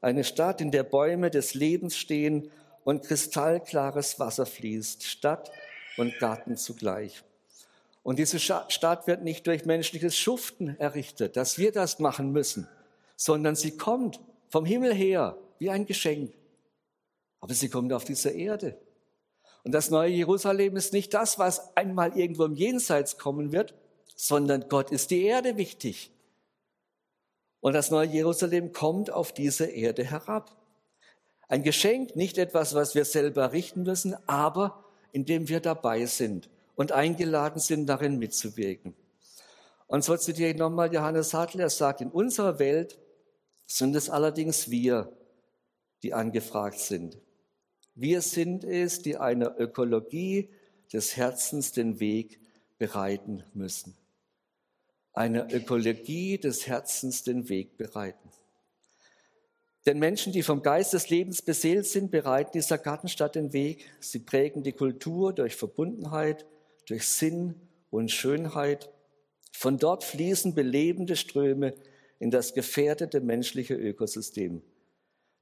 Eine 0.03 0.23
Stadt, 0.23 0.61
in 0.61 0.71
der 0.71 0.83
Bäume 0.83 1.31
des 1.31 1.55
Lebens 1.55 1.97
stehen 1.97 2.51
und 2.85 3.07
kristallklares 3.07 4.21
Wasser 4.21 4.45
fließt, 4.45 5.05
Stadt 5.05 5.51
und 5.97 6.19
Garten 6.19 6.59
zugleich. 6.59 7.25
Und 8.03 8.19
diese 8.19 8.39
Stadt 8.39 9.07
wird 9.07 9.25
nicht 9.25 9.47
durch 9.47 9.65
menschliches 9.65 10.15
Schuften 10.15 10.79
errichtet, 10.79 11.39
dass 11.39 11.57
wir 11.57 11.73
das 11.73 12.01
machen 12.01 12.33
müssen, 12.33 12.69
sondern 13.17 13.55
sie 13.55 13.79
kommt 13.79 14.21
vom 14.51 14.67
Himmel 14.67 14.93
her 14.93 15.39
wie 15.59 15.71
ein 15.71 15.87
Geschenk. 15.87 16.35
Aber 17.45 17.53
sie 17.53 17.69
kommt 17.69 17.93
auf 17.93 18.07
diese 18.07 18.31
Erde. 18.31 18.75
Und 19.65 19.73
das 19.73 19.91
neue 19.91 20.09
Jerusalem 20.09 20.79
ist 20.79 20.95
nicht 20.95 21.13
das, 21.13 21.39
was 21.39 21.77
einmal 21.77 22.17
irgendwo 22.17 22.47
im 22.47 22.55
Jenseits 22.55 23.19
kommen 23.19 23.53
wird, 23.53 23.75
sondern 24.17 24.71
Gott 24.71 24.91
ist 24.91 25.11
die 25.11 25.25
Erde 25.25 25.59
wichtig. 25.59 26.11
Und 27.61 27.75
das 27.75 27.91
neue 27.91 28.09
Jerusalem 28.09 28.73
kommt 28.73 29.11
auf 29.11 29.33
diese 29.33 29.67
Erde 29.67 30.05
herab. 30.05 30.57
Ein 31.47 31.63
Geschenk, 31.63 32.17
nicht 32.17 32.39
etwas, 32.39 32.75
was 32.75 32.95
wir 32.95 33.05
selber 33.05 33.53
richten 33.53 33.83
müssen, 33.83 34.17
aber 34.27 34.83
indem 35.13 35.47
wir 35.47 35.61
dabei 35.61 36.07
sind 36.07 36.49
und 36.77 36.93
eingeladen 36.93 37.61
sind, 37.61 37.85
darin 37.85 38.19
mitzuwirken. 38.19 38.95
Und 39.87 40.03
so 40.03 40.17
zitiere 40.17 40.53
ich 40.53 40.57
nochmal 40.57 40.95
Johannes 40.95 41.35
Hartl, 41.35 41.61
er 41.61 41.69
sagt, 41.69 42.01
in 42.01 42.11
unserer 42.11 42.59
Welt 42.59 42.99
sind 43.67 43.95
es 43.95 44.09
allerdings 44.09 44.71
wir, 44.71 45.13
die 46.03 46.15
angefragt 46.15 46.79
sind. 46.79 47.19
Wir 47.95 48.23
sind 48.23 48.65
es, 48.65 49.03
die 49.03 49.17
einer 49.17 49.59
Ökologie 49.59 50.49
des 50.93 51.17
Herzens 51.17 51.73
den 51.73 52.01
Weg 52.01 52.41
bereiten 52.79 53.45
müssen. 53.55 53.97
Einer 55.13 55.53
Ökologie 55.53 56.39
des 56.39 56.67
Herzens 56.67 57.23
den 57.23 57.49
Weg 57.49 57.77
bereiten. 57.77 58.31
Denn 59.87 59.99
Menschen, 59.99 60.33
die 60.33 60.43
vom 60.43 60.63
Geist 60.63 60.93
des 60.93 61.11
Lebens 61.11 61.43
beseelt 61.43 61.87
sind, 61.87 62.11
bereiten 62.11 62.53
dieser 62.55 62.79
Gartenstadt 62.79 63.37
den 63.37 63.53
Weg. 63.53 63.91
Sie 64.01 64.19
prägen 64.19 64.63
die 64.63 64.73
Kultur 64.73 65.33
durch 65.33 65.55
Verbundenheit, 65.55 66.47
durch 66.87 67.07
Sinn 67.07 67.55
und 67.91 68.11
Schönheit. 68.11 68.91
Von 69.53 69.79
dort 69.79 70.03
fließen 70.03 70.55
belebende 70.55 71.17
Ströme 71.17 71.75
in 72.19 72.31
das 72.31 72.55
gefährdete 72.55 73.21
menschliche 73.21 73.75
Ökosystem. 73.75 74.63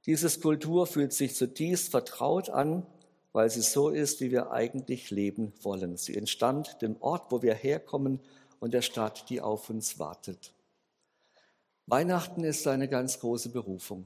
Diese 0.05 0.29
Kultur 0.39 0.85
fühlt 0.85 1.13
sich 1.13 1.35
zutiefst 1.35 1.89
vertraut 1.89 2.49
an, 2.49 2.85
weil 3.31 3.49
sie 3.49 3.61
so 3.61 3.89
ist, 3.89 4.21
wie 4.21 4.31
wir 4.31 4.51
eigentlich 4.51 5.09
leben 5.09 5.53
wollen. 5.61 5.97
Sie 5.97 6.15
entstand 6.15 6.81
dem 6.81 6.97
Ort, 7.01 7.31
wo 7.31 7.41
wir 7.41 7.55
herkommen 7.55 8.19
und 8.59 8.73
der 8.73 8.81
Stadt, 8.81 9.29
die 9.29 9.41
auf 9.41 9.69
uns 9.69 9.99
wartet. 9.99 10.53
Weihnachten 11.87 12.43
ist 12.43 12.67
eine 12.67 12.87
ganz 12.87 13.19
große 13.19 13.49
Berufung. 13.49 14.05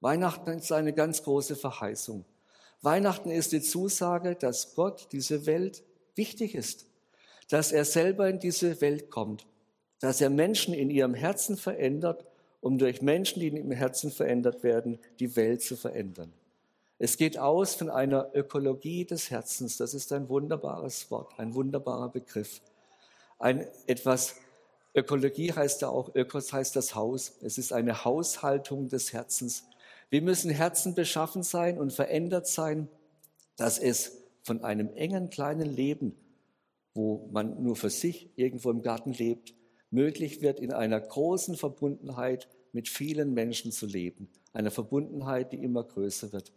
Weihnachten 0.00 0.50
ist 0.50 0.70
eine 0.70 0.92
ganz 0.92 1.22
große 1.22 1.56
Verheißung. 1.56 2.24
Weihnachten 2.82 3.30
ist 3.30 3.52
die 3.52 3.60
Zusage, 3.60 4.36
dass 4.36 4.74
Gott 4.74 5.08
diese 5.10 5.46
Welt 5.46 5.82
wichtig 6.14 6.54
ist, 6.54 6.86
dass 7.48 7.72
er 7.72 7.84
selber 7.84 8.28
in 8.28 8.38
diese 8.38 8.80
Welt 8.80 9.10
kommt, 9.10 9.46
dass 9.98 10.20
er 10.20 10.30
Menschen 10.30 10.74
in 10.74 10.90
ihrem 10.90 11.14
Herzen 11.14 11.56
verändert, 11.56 12.24
um 12.60 12.78
durch 12.78 13.02
Menschen, 13.02 13.40
die 13.40 13.48
ihrem 13.48 13.70
Herzen 13.70 14.10
verändert 14.10 14.62
werden, 14.62 14.98
die 15.20 15.36
Welt 15.36 15.62
zu 15.62 15.76
verändern. 15.76 16.32
Es 16.98 17.16
geht 17.16 17.38
aus 17.38 17.76
von 17.76 17.90
einer 17.90 18.30
Ökologie 18.34 19.04
des 19.04 19.30
Herzens. 19.30 19.76
Das 19.76 19.94
ist 19.94 20.12
ein 20.12 20.28
wunderbares 20.28 21.10
Wort, 21.10 21.38
ein 21.38 21.54
wunderbarer 21.54 22.08
Begriff. 22.08 22.60
Ein 23.38 23.68
etwas 23.86 24.34
Ökologie 24.94 25.52
heißt 25.52 25.82
ja 25.82 25.88
auch, 25.88 26.14
Ökos 26.16 26.52
heißt 26.52 26.74
das 26.74 26.96
Haus. 26.96 27.36
Es 27.40 27.56
ist 27.56 27.72
eine 27.72 28.04
Haushaltung 28.04 28.88
des 28.88 29.12
Herzens. 29.12 29.64
Wir 30.10 30.22
müssen 30.22 30.50
Herzen 30.50 30.94
beschaffen 30.94 31.44
sein 31.44 31.78
und 31.78 31.92
verändert 31.92 32.48
sein, 32.48 32.88
dass 33.56 33.78
es 33.78 34.16
von 34.42 34.64
einem 34.64 34.92
engen 34.94 35.30
kleinen 35.30 35.70
Leben, 35.70 36.16
wo 36.94 37.28
man 37.30 37.62
nur 37.62 37.76
für 37.76 37.90
sich 37.90 38.30
irgendwo 38.34 38.70
im 38.70 38.82
Garten 38.82 39.12
lebt, 39.12 39.54
möglich 39.90 40.42
wird, 40.42 40.60
in 40.60 40.72
einer 40.72 41.00
großen 41.00 41.56
Verbundenheit 41.56 42.48
mit 42.72 42.88
vielen 42.88 43.34
Menschen 43.34 43.72
zu 43.72 43.86
leben. 43.86 44.28
Eine 44.52 44.70
Verbundenheit, 44.70 45.52
die 45.52 45.62
immer 45.62 45.84
größer 45.84 46.32
wird. 46.32 46.52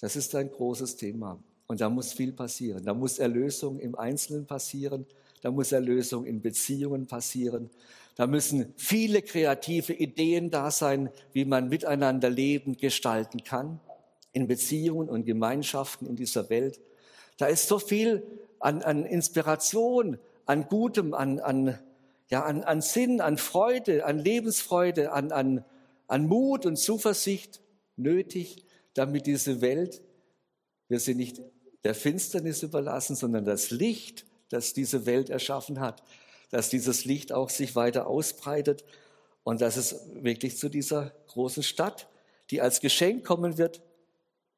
Das 0.00 0.16
ist 0.16 0.34
ein 0.34 0.50
großes 0.50 0.96
Thema. 0.96 1.42
Und 1.66 1.80
da 1.80 1.88
muss 1.88 2.12
viel 2.12 2.32
passieren. 2.32 2.84
Da 2.84 2.92
muss 2.92 3.18
Erlösung 3.18 3.78
im 3.78 3.94
Einzelnen 3.94 4.46
passieren. 4.46 5.06
Da 5.40 5.50
muss 5.50 5.72
Erlösung 5.72 6.26
in 6.26 6.42
Beziehungen 6.42 7.06
passieren. 7.06 7.70
Da 8.14 8.26
müssen 8.26 8.74
viele 8.76 9.22
kreative 9.22 9.92
Ideen 9.94 10.50
da 10.50 10.70
sein, 10.70 11.10
wie 11.32 11.44
man 11.44 11.68
miteinander 11.68 12.28
leben, 12.28 12.76
gestalten 12.76 13.42
kann, 13.42 13.80
in 14.32 14.46
Beziehungen 14.46 15.08
und 15.08 15.24
Gemeinschaften 15.24 16.06
in 16.06 16.16
dieser 16.16 16.50
Welt. 16.50 16.80
Da 17.38 17.46
ist 17.46 17.68
so 17.68 17.78
viel 17.78 18.22
an, 18.60 18.82
an 18.82 19.06
Inspiration, 19.06 20.18
an 20.46 20.66
Gutem, 20.68 21.14
an, 21.14 21.40
an, 21.40 21.78
ja, 22.32 22.44
an, 22.44 22.64
an 22.64 22.80
Sinn, 22.80 23.20
an 23.20 23.36
Freude, 23.36 24.06
an 24.06 24.18
Lebensfreude, 24.18 25.12
an, 25.12 25.32
an, 25.32 25.66
an 26.06 26.26
Mut 26.26 26.64
und 26.64 26.76
Zuversicht 26.76 27.60
nötig, 27.96 28.64
damit 28.94 29.26
diese 29.26 29.60
Welt, 29.60 30.00
wir 30.88 30.98
sie 30.98 31.14
nicht 31.14 31.42
der 31.84 31.94
Finsternis 31.94 32.62
überlassen, 32.62 33.16
sondern 33.16 33.44
das 33.44 33.70
Licht, 33.70 34.24
das 34.48 34.72
diese 34.72 35.04
Welt 35.04 35.28
erschaffen 35.28 35.78
hat, 35.78 36.02
dass 36.48 36.70
dieses 36.70 37.04
Licht 37.04 37.32
auch 37.32 37.50
sich 37.50 37.76
weiter 37.76 38.06
ausbreitet 38.06 38.82
und 39.44 39.60
dass 39.60 39.76
es 39.76 40.00
wirklich 40.14 40.56
zu 40.56 40.70
dieser 40.70 41.12
großen 41.26 41.62
Stadt, 41.62 42.08
die 42.50 42.62
als 42.62 42.80
Geschenk 42.80 43.26
kommen 43.26 43.58
wird, 43.58 43.82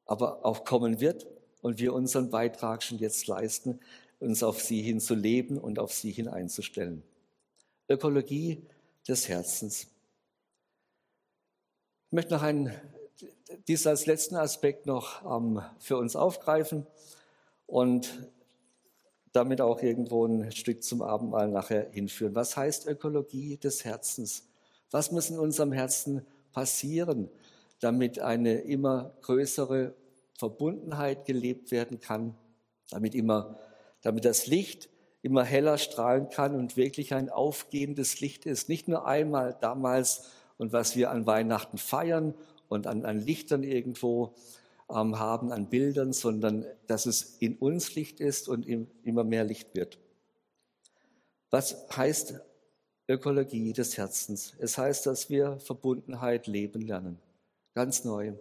aber 0.05 0.45
auch 0.45 0.63
kommen 0.63 1.01
wird 1.01 1.27
und 1.61 1.77
wir 1.77 1.93
unseren 1.93 2.29
Beitrag 2.29 2.83
schon 2.83 2.99
jetzt 2.99 3.27
leisten, 3.27 3.81
uns 4.19 4.43
auf 4.43 4.61
sie 4.61 4.81
hin 4.81 5.01
zu 5.01 5.13
leben 5.13 5.57
und 5.57 5.77
auf 5.77 5.91
sie 5.91 6.11
hin 6.11 6.29
einzustellen. 6.29 7.03
Ökologie 7.89 8.63
des 9.07 9.29
Herzens. 9.29 9.87
Ich 12.07 12.11
möchte 12.11 12.33
noch 12.33 12.41
einen, 12.41 12.71
dies 13.67 13.85
als 13.85 14.05
letzten 14.05 14.35
Aspekt 14.35 14.85
noch 14.85 15.23
ähm, 15.25 15.61
für 15.79 15.97
uns 15.97 16.15
aufgreifen 16.15 16.87
und 17.67 18.29
damit 19.31 19.61
auch 19.61 19.81
irgendwo 19.81 20.25
ein 20.25 20.51
Stück 20.51 20.81
zum 20.83 21.01
Abendmahl 21.01 21.49
nachher 21.49 21.89
hinführen. 21.91 22.35
Was 22.35 22.55
heißt 22.55 22.87
Ökologie 22.87 23.57
des 23.57 23.83
Herzens? 23.83 24.47
Was 24.91 25.11
muss 25.11 25.29
in 25.29 25.37
unserem 25.37 25.71
Herzen 25.71 26.25
passieren, 26.53 27.29
damit 27.81 28.19
eine 28.19 28.61
immer 28.61 29.13
größere 29.21 29.93
Verbundenheit 30.37 31.25
gelebt 31.25 31.71
werden 31.71 31.99
kann, 31.99 32.35
damit 32.89 33.13
immer, 33.13 33.59
damit 34.01 34.25
das 34.25 34.47
Licht 34.47 34.89
immer 35.25 35.43
heller 35.43 35.79
strahlen 35.79 36.29
kann 36.29 36.53
und 36.53 36.77
wirklich 36.77 37.15
ein 37.15 37.31
aufgehendes 37.31 38.19
Licht 38.21 38.45
ist. 38.45 38.69
Nicht 38.69 38.87
nur 38.87 39.07
einmal 39.07 39.57
damals 39.59 40.29
und 40.59 40.71
was 40.71 40.95
wir 40.95 41.09
an 41.09 41.25
Weihnachten 41.25 41.79
feiern 41.79 42.35
und 42.69 42.85
an, 42.85 43.05
an 43.05 43.17
Lichtern 43.17 43.63
irgendwo 43.63 44.35
ähm, 44.87 45.17
haben 45.17 45.51
an 45.51 45.65
Bildern, 45.65 46.13
sondern 46.13 46.63
dass 46.85 47.07
es 47.07 47.37
in 47.39 47.57
uns 47.57 47.95
Licht 47.95 48.19
ist 48.19 48.47
und 48.47 48.67
immer 48.67 49.23
mehr 49.23 49.43
Licht 49.43 49.73
wird. 49.73 49.97
Was 51.49 51.87
heißt 51.97 52.39
Ökologie 53.09 53.73
des 53.73 53.97
Herzens? 53.97 54.53
Es 54.59 54.77
heißt, 54.77 55.07
dass 55.07 55.31
wir 55.31 55.57
Verbundenheit 55.57 56.45
leben 56.45 56.81
lernen. 56.81 57.17
Ganz 57.73 58.03
neu. 58.03 58.33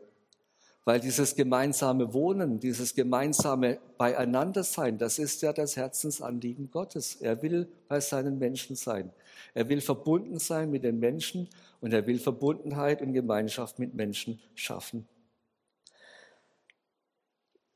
Weil 0.85 1.01
dieses 1.01 1.35
gemeinsame 1.35 2.13
Wohnen, 2.13 2.61
dieses 2.61 2.95
gemeinsame 2.95 3.79
Beieinandersein, 3.97 4.99
das 4.99 5.19
ist 5.19 5.41
ja 5.41 5.55
das 5.55 5.77
Herzensanliegen 5.77 6.71
Gottes. 6.71 7.17
Er 7.17 7.41
will 7.43 7.67
bei 7.89 8.01
seinen 8.01 8.39
Menschen 8.39 8.77
sein. 8.77 9.11
Er 9.55 9.69
will 9.69 9.81
verbunden 9.81 10.39
sein 10.39 10.71
mit 10.71 10.85
den 10.85 10.99
Menschen 10.99 11.49
und 11.81 11.95
er 11.95 12.07
will 12.07 12.19
Verbundenheit 12.19 13.01
und 13.01 13.15
Gemeinschaft 13.15 13.79
mit 13.79 13.95
Menschen 13.95 14.41
schaffen. 14.55 15.09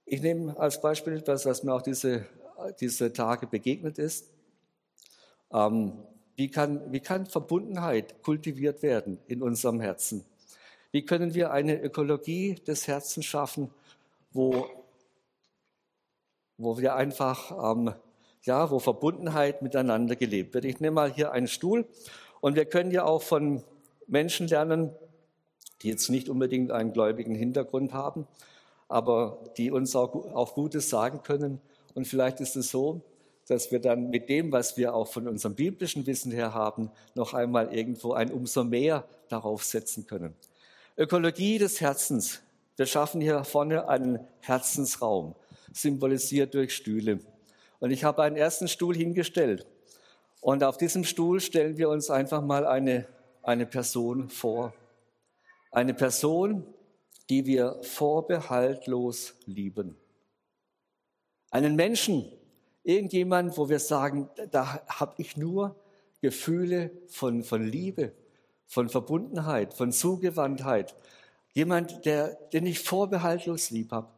Ich 0.05 0.21
nehme 0.21 0.59
als 0.59 0.81
Beispiel 0.81 1.15
etwas, 1.15 1.47
was 1.47 1.63
mir 1.63 1.73
auch 1.73 1.83
diese, 1.83 2.27
diese 2.81 3.13
Tage 3.13 3.47
begegnet 3.47 3.99
ist. 3.99 4.31
Ähm, 5.53 5.93
wie, 6.37 6.51
kann, 6.51 6.93
wie 6.93 7.01
kann 7.01 7.27
Verbundenheit 7.27 8.23
kultiviert 8.23 8.83
werden 8.83 9.19
in 9.27 9.43
unserem 9.43 9.81
Herzen? 9.81 10.25
Wie 10.91 11.05
können 11.05 11.35
wir 11.35 11.51
eine 11.51 11.81
Ökologie 11.81 12.55
des 12.55 12.87
Herzens 12.87 13.27
schaffen, 13.27 13.71
wo, 14.33 14.67
wo 16.57 16.79
wir 16.79 16.95
einfach, 16.95 17.73
ähm, 17.73 17.93
ja, 18.43 18.71
wo 18.71 18.79
Verbundenheit 18.79 19.61
miteinander 19.61 20.17
gelebt 20.17 20.55
wird? 20.55 20.65
Ich 20.65 20.81
nehme 20.81 20.95
mal 20.95 21.13
hier 21.13 21.33
einen 21.33 21.49
Stuhl 21.49 21.87
und 22.41 22.57
wir 22.57 22.65
können 22.65 22.91
ja 22.91 23.05
auch 23.05 23.23
von 23.23 23.63
Menschen 24.07 24.49
lernen, 24.49 24.91
die 25.83 25.89
jetzt 25.89 26.09
nicht 26.09 26.31
unbedingt 26.31 26.73
einen 26.73 26.95
gläubigen 26.95 27.35
Hintergrund 27.35 27.93
haben, 27.93 28.27
aber 28.89 29.39
die 29.59 29.71
uns 29.71 29.95
auch, 29.95 30.15
auch 30.35 30.55
Gutes 30.55 30.89
sagen 30.89 31.23
können. 31.23 31.61
Und 31.95 32.07
vielleicht 32.09 32.41
ist 32.41 32.57
es 32.57 32.71
so, 32.71 33.03
dass 33.47 33.71
wir 33.71 33.79
dann 33.79 34.09
mit 34.09 34.31
dem, 34.31 34.53
was 34.53 34.79
wir 34.79 34.95
auch 34.95 35.09
von 35.09 35.29
unserem 35.29 35.55
biblischen 35.55 36.07
Wissen 36.07 36.33
her 36.33 36.55
haben, 36.55 36.91
noch 37.15 37.35
einmal 37.35 37.75
irgendwo 37.75 38.13
ein 38.13 38.33
umso 38.33 38.65
mehr 38.65 39.05
darauf 39.29 39.65
setzen 39.65 40.07
können. 40.07 40.35
Ökologie 40.99 41.59
des 41.59 41.81
Herzens. 41.81 42.43
Wir 42.77 42.87
schaffen 42.87 43.21
hier 43.21 43.45
vorne 43.45 43.89
einen 43.89 44.19
Herzensraum, 44.41 45.37
symbolisiert 45.73 46.55
durch 46.55 46.75
Stühle. 46.75 47.21
Und 47.79 47.93
ich 47.93 48.03
habe 48.03 48.25
einen 48.25 48.35
ersten 48.35 48.67
Stuhl 48.67 48.97
hingestellt. 48.97 49.65
Und 50.41 50.65
auf 50.65 50.77
diesem 50.77 51.05
Stuhl 51.05 51.39
stellen 51.39 51.79
wir 51.79 51.89
uns 51.89 52.11
einfach 52.11 52.43
mal 52.43 52.67
eine, 52.67 53.07
eine 53.45 53.65
Person 53.65 54.29
vor. 54.29 54.75
Eine 55.71 55.95
Person, 55.95 56.67
die 57.31 57.47
wir 57.47 57.79
vorbehaltlos 57.83 59.35
lieben. 59.47 59.97
Einen 61.53 61.77
Menschen, 61.77 62.27
irgendjemand, 62.83 63.57
wo 63.57 63.69
wir 63.69 63.79
sagen, 63.79 64.29
da 64.51 64.85
habe 64.89 65.15
ich 65.19 65.37
nur 65.37 65.77
Gefühle 66.23 66.91
von, 67.07 67.45
von 67.45 67.65
Liebe, 67.65 68.15
von 68.69 68.89
Verbundenheit, 68.89 69.75
von 69.75 69.91
Zugewandtheit. 69.91 70.95
Jemand, 71.55 72.05
der, 72.05 72.35
den 72.53 72.67
ich 72.67 72.81
vorbehaltlos 72.81 73.71
lieb 73.71 73.91
habe. 73.91 74.09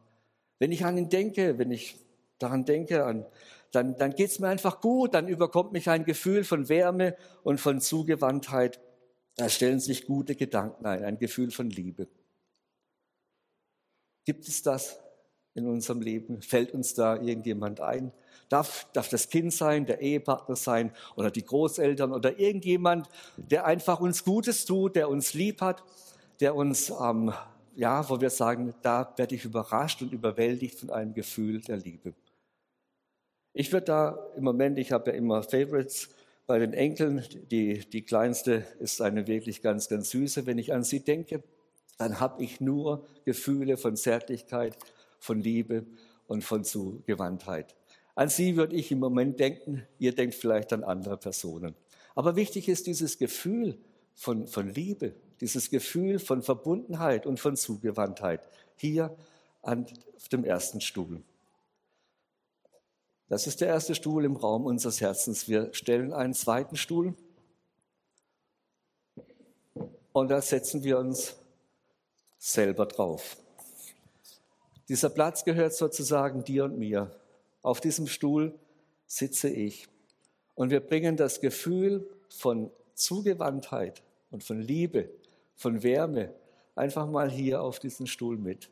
Wenn 0.59 0.71
ich 0.71 0.85
an 0.85 0.97
ihn 0.97 1.09
denke, 1.09 1.57
wenn 1.57 1.71
ich 1.71 1.95
daran 2.37 2.65
denke, 2.65 3.05
an, 3.05 3.25
dann, 3.71 3.97
dann 3.97 4.13
geht 4.13 4.29
es 4.29 4.39
mir 4.39 4.49
einfach 4.49 4.81
gut, 4.81 5.13
dann 5.13 5.27
überkommt 5.27 5.71
mich 5.71 5.89
ein 5.89 6.03
Gefühl 6.03 6.43
von 6.43 6.67
Wärme 6.67 7.15
und 7.43 7.59
von 7.59 7.79
Zugewandtheit. 7.79 8.79
Da 9.37 9.47
stellen 9.47 9.79
sich 9.79 10.05
gute 10.05 10.35
Gedanken 10.35 10.85
ein, 10.85 11.03
ein 11.03 11.17
Gefühl 11.17 11.51
von 11.51 11.69
Liebe. 11.69 12.09
Gibt 14.25 14.47
es 14.47 14.61
das 14.61 14.99
in 15.55 15.67
unserem 15.67 16.01
Leben? 16.01 16.41
Fällt 16.41 16.73
uns 16.73 16.93
da 16.93 17.15
irgendjemand 17.15 17.79
ein? 17.79 18.11
Darf, 18.49 18.87
darf 18.93 19.09
das 19.09 19.29
Kind 19.29 19.53
sein, 19.53 19.85
der 19.85 20.01
Ehepartner 20.01 20.55
sein 20.55 20.91
oder 21.15 21.31
die 21.31 21.45
Großeltern 21.45 22.11
oder 22.11 22.39
irgendjemand, 22.39 23.07
der 23.37 23.65
einfach 23.65 23.99
uns 23.99 24.23
Gutes 24.23 24.65
tut, 24.65 24.95
der 24.95 25.09
uns 25.09 25.33
lieb 25.33 25.61
hat, 25.61 25.83
der 26.39 26.55
uns, 26.55 26.89
ähm, 26.89 27.33
ja, 27.75 28.07
wo 28.09 28.19
wir 28.19 28.29
sagen, 28.29 28.73
da 28.81 29.13
werde 29.15 29.35
ich 29.35 29.45
überrascht 29.45 30.01
und 30.01 30.11
überwältigt 30.11 30.79
von 30.79 30.89
einem 30.89 31.13
Gefühl 31.13 31.61
der 31.61 31.77
Liebe. 31.77 32.13
Ich 33.53 33.71
würde 33.71 33.85
da 33.85 34.27
im 34.35 34.43
Moment, 34.43 34.77
ich 34.79 34.91
habe 34.91 35.11
ja 35.11 35.17
immer 35.17 35.43
Favorites 35.43 36.09
bei 36.47 36.59
den 36.59 36.73
Enkeln, 36.73 37.23
die, 37.49 37.79
die 37.79 38.01
kleinste 38.01 38.65
ist 38.79 39.01
eine 39.01 39.27
wirklich 39.27 39.61
ganz, 39.61 39.87
ganz 39.87 40.09
süße. 40.09 40.45
Wenn 40.45 40.57
ich 40.57 40.73
an 40.73 40.83
sie 40.83 41.01
denke, 41.01 41.43
dann 41.97 42.19
habe 42.19 42.43
ich 42.43 42.59
nur 42.59 43.07
Gefühle 43.25 43.77
von 43.77 43.95
Zärtlichkeit, 43.95 44.77
von 45.19 45.39
Liebe 45.39 45.85
und 46.27 46.43
von 46.43 46.63
Zugewandtheit. 46.63 47.75
An 48.15 48.29
sie 48.29 48.57
würde 48.57 48.75
ich 48.75 48.91
im 48.91 48.99
Moment 48.99 49.39
denken, 49.39 49.87
ihr 49.99 50.13
denkt 50.13 50.35
vielleicht 50.35 50.73
an 50.73 50.83
andere 50.83 51.17
Personen. 51.17 51.75
Aber 52.15 52.35
wichtig 52.35 52.67
ist 52.67 52.87
dieses 52.87 53.17
Gefühl 53.17 53.77
von, 54.13 54.47
von 54.47 54.69
Liebe, 54.69 55.15
dieses 55.39 55.69
Gefühl 55.69 56.19
von 56.19 56.41
Verbundenheit 56.41 57.25
und 57.25 57.39
von 57.39 57.55
Zugewandtheit 57.55 58.47
hier 58.75 59.15
an 59.61 59.85
dem 60.31 60.43
ersten 60.43 60.81
Stuhl. 60.81 61.23
Das 63.29 63.47
ist 63.47 63.61
der 63.61 63.69
erste 63.69 63.95
Stuhl 63.95 64.25
im 64.25 64.35
Raum 64.35 64.65
unseres 64.65 64.99
Herzens. 64.99 65.47
Wir 65.47 65.73
stellen 65.73 66.11
einen 66.11 66.33
zweiten 66.33 66.75
Stuhl 66.75 67.15
und 70.11 70.29
da 70.29 70.41
setzen 70.41 70.83
wir 70.83 70.99
uns 70.99 71.37
selber 72.37 72.85
drauf. 72.85 73.37
Dieser 74.89 75.09
Platz 75.09 75.45
gehört 75.45 75.73
sozusagen 75.73 76.43
dir 76.43 76.65
und 76.65 76.77
mir. 76.77 77.09
Auf 77.61 77.81
diesem 77.81 78.07
Stuhl 78.07 78.57
sitze 79.05 79.49
ich 79.49 79.87
und 80.55 80.69
wir 80.69 80.79
bringen 80.79 81.17
das 81.17 81.41
Gefühl 81.41 82.09
von 82.29 82.71
Zugewandtheit 82.93 84.01
und 84.29 84.43
von 84.43 84.61
Liebe, 84.61 85.09
von 85.55 85.83
Wärme 85.83 86.33
einfach 86.75 87.07
mal 87.07 87.29
hier 87.29 87.61
auf 87.61 87.79
diesen 87.79 88.07
Stuhl 88.07 88.37
mit. 88.37 88.69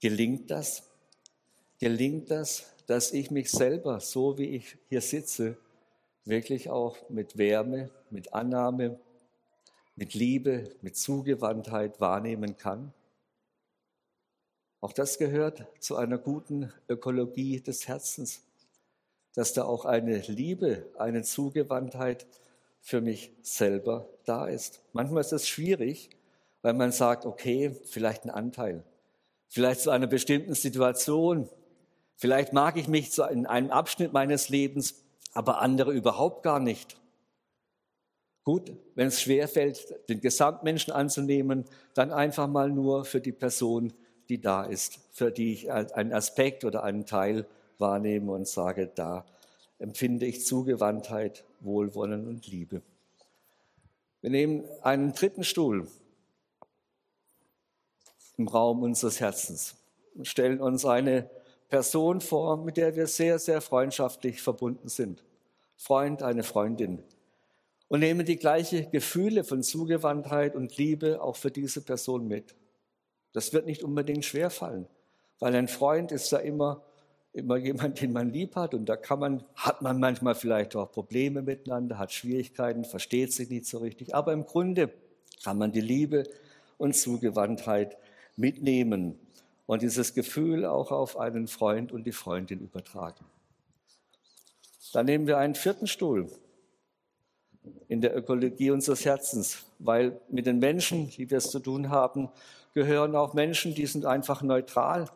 Gelingt 0.00 0.50
das? 0.50 0.84
Gelingt 1.78 2.30
das, 2.30 2.72
dass 2.86 3.12
ich 3.12 3.30
mich 3.30 3.50
selber, 3.50 4.00
so 4.00 4.38
wie 4.38 4.56
ich 4.56 4.76
hier 4.88 5.00
sitze, 5.00 5.56
wirklich 6.24 6.70
auch 6.70 6.96
mit 7.08 7.36
Wärme, 7.36 7.90
mit 8.10 8.32
Annahme, 8.32 8.98
mit 9.96 10.14
Liebe, 10.14 10.64
mit 10.80 10.96
Zugewandtheit 10.96 12.00
wahrnehmen 12.00 12.56
kann. 12.56 12.92
Auch 14.82 14.92
das 14.92 15.16
gehört 15.16 15.64
zu 15.80 15.96
einer 15.96 16.18
guten 16.18 16.70
Ökologie 16.90 17.62
des 17.62 17.88
Herzens, 17.88 18.42
dass 19.32 19.54
da 19.54 19.64
auch 19.64 19.86
eine 19.86 20.18
Liebe, 20.18 20.90
eine 20.98 21.22
Zugewandtheit 21.22 22.26
für 22.82 23.00
mich 23.00 23.32
selber 23.40 24.06
da 24.26 24.46
ist. 24.46 24.82
Manchmal 24.92 25.22
ist 25.22 25.32
es 25.32 25.48
schwierig, 25.48 26.10
weil 26.60 26.74
man 26.74 26.92
sagt, 26.92 27.24
okay, 27.24 27.74
vielleicht 27.86 28.24
ein 28.24 28.30
Anteil, 28.30 28.84
vielleicht 29.48 29.80
zu 29.80 29.88
einer 29.88 30.06
bestimmten 30.06 30.54
Situation, 30.54 31.48
Vielleicht 32.22 32.52
mag 32.52 32.76
ich 32.76 32.86
mich 32.86 33.18
in 33.18 33.46
einem 33.46 33.72
Abschnitt 33.72 34.12
meines 34.12 34.48
Lebens, 34.48 35.02
aber 35.32 35.60
andere 35.60 35.90
überhaupt 35.90 36.44
gar 36.44 36.60
nicht. 36.60 36.96
Gut, 38.44 38.72
wenn 38.94 39.08
es 39.08 39.20
schwerfällt, 39.20 40.08
den 40.08 40.20
Gesamtmenschen 40.20 40.92
anzunehmen, 40.92 41.64
dann 41.94 42.12
einfach 42.12 42.46
mal 42.46 42.70
nur 42.70 43.04
für 43.04 43.20
die 43.20 43.32
Person, 43.32 43.92
die 44.32 44.40
da 44.40 44.64
ist, 44.64 44.98
für 45.10 45.30
die 45.30 45.52
ich 45.52 45.70
einen 45.70 46.14
Aspekt 46.14 46.64
oder 46.64 46.82
einen 46.84 47.04
Teil 47.04 47.46
wahrnehme 47.76 48.32
und 48.32 48.48
sage, 48.48 48.90
da 48.94 49.26
empfinde 49.78 50.24
ich 50.24 50.46
Zugewandtheit, 50.46 51.44
Wohlwollen 51.60 52.26
und 52.26 52.46
Liebe. 52.46 52.80
Wir 54.22 54.30
nehmen 54.30 54.64
einen 54.80 55.12
dritten 55.12 55.44
Stuhl 55.44 55.86
im 58.38 58.48
Raum 58.48 58.82
unseres 58.82 59.20
Herzens 59.20 59.74
und 60.14 60.26
stellen 60.26 60.62
uns 60.62 60.86
eine 60.86 61.28
Person 61.68 62.22
vor, 62.22 62.56
mit 62.56 62.78
der 62.78 62.96
wir 62.96 63.08
sehr, 63.08 63.38
sehr 63.38 63.60
freundschaftlich 63.60 64.40
verbunden 64.40 64.88
sind. 64.88 65.22
Freund, 65.76 66.22
eine 66.22 66.42
Freundin. 66.42 67.02
Und 67.88 68.00
nehmen 68.00 68.24
die 68.24 68.36
gleichen 68.36 68.90
Gefühle 68.92 69.44
von 69.44 69.62
Zugewandtheit 69.62 70.56
und 70.56 70.78
Liebe 70.78 71.20
auch 71.20 71.36
für 71.36 71.50
diese 71.50 71.82
Person 71.82 72.26
mit. 72.26 72.54
Das 73.32 73.52
wird 73.52 73.66
nicht 73.66 73.82
unbedingt 73.82 74.24
schwerfallen, 74.24 74.86
weil 75.38 75.54
ein 75.54 75.68
Freund 75.68 76.12
ist 76.12 76.30
ja 76.32 76.38
immer, 76.38 76.82
immer 77.32 77.56
jemand, 77.56 78.00
den 78.00 78.12
man 78.12 78.30
lieb 78.30 78.56
hat 78.56 78.74
und 78.74 78.86
da 78.86 78.96
kann 78.96 79.18
man, 79.18 79.44
hat 79.54 79.82
man 79.82 79.98
manchmal 79.98 80.34
vielleicht 80.34 80.76
auch 80.76 80.90
Probleme 80.90 81.42
miteinander, 81.42 81.98
hat 81.98 82.12
Schwierigkeiten, 82.12 82.84
versteht 82.84 83.32
sich 83.32 83.48
nicht 83.48 83.66
so 83.66 83.78
richtig. 83.78 84.14
Aber 84.14 84.32
im 84.32 84.44
Grunde 84.44 84.90
kann 85.42 85.58
man 85.58 85.72
die 85.72 85.80
Liebe 85.80 86.24
und 86.78 86.94
Zugewandtheit 86.94 87.96
mitnehmen 88.36 89.18
und 89.66 89.82
dieses 89.82 90.14
Gefühl 90.14 90.66
auch 90.66 90.90
auf 90.90 91.16
einen 91.16 91.46
Freund 91.46 91.92
und 91.92 92.04
die 92.04 92.12
Freundin 92.12 92.60
übertragen. 92.60 93.24
Dann 94.92 95.06
nehmen 95.06 95.26
wir 95.26 95.38
einen 95.38 95.54
vierten 95.54 95.86
Stuhl 95.86 96.28
in 97.88 98.00
der 98.00 98.16
Ökologie 98.16 98.70
unseres 98.70 99.04
Herzens, 99.04 99.64
weil 99.78 100.20
mit 100.28 100.46
den 100.46 100.58
Menschen, 100.58 101.10
die 101.10 101.30
wir 101.30 101.38
es 101.38 101.50
zu 101.50 101.60
tun 101.60 101.90
haben, 101.90 102.28
gehören 102.74 103.14
auch 103.14 103.34
Menschen, 103.34 103.74
die 103.74 103.86
sind 103.86 104.06
einfach 104.06 104.42
neutral. 104.42 105.08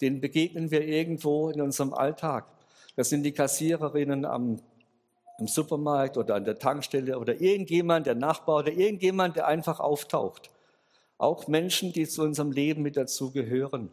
Denen 0.00 0.20
begegnen 0.20 0.70
wir 0.70 0.86
irgendwo 0.86 1.50
in 1.50 1.60
unserem 1.60 1.92
Alltag. 1.94 2.46
Das 2.96 3.08
sind 3.08 3.22
die 3.22 3.32
Kassiererinnen 3.32 4.24
am, 4.24 4.60
am 5.38 5.46
Supermarkt 5.46 6.16
oder 6.16 6.34
an 6.34 6.44
der 6.44 6.58
Tankstelle 6.58 7.18
oder 7.18 7.40
irgendjemand, 7.40 8.06
der 8.06 8.14
Nachbar 8.14 8.58
oder 8.58 8.72
irgendjemand, 8.72 9.36
der 9.36 9.46
einfach 9.46 9.78
auftaucht. 9.78 10.50
Auch 11.18 11.46
Menschen, 11.46 11.92
die 11.92 12.08
zu 12.08 12.22
unserem 12.22 12.50
Leben 12.50 12.82
mit 12.82 12.96
dazu 12.96 13.30
gehören 13.30 13.90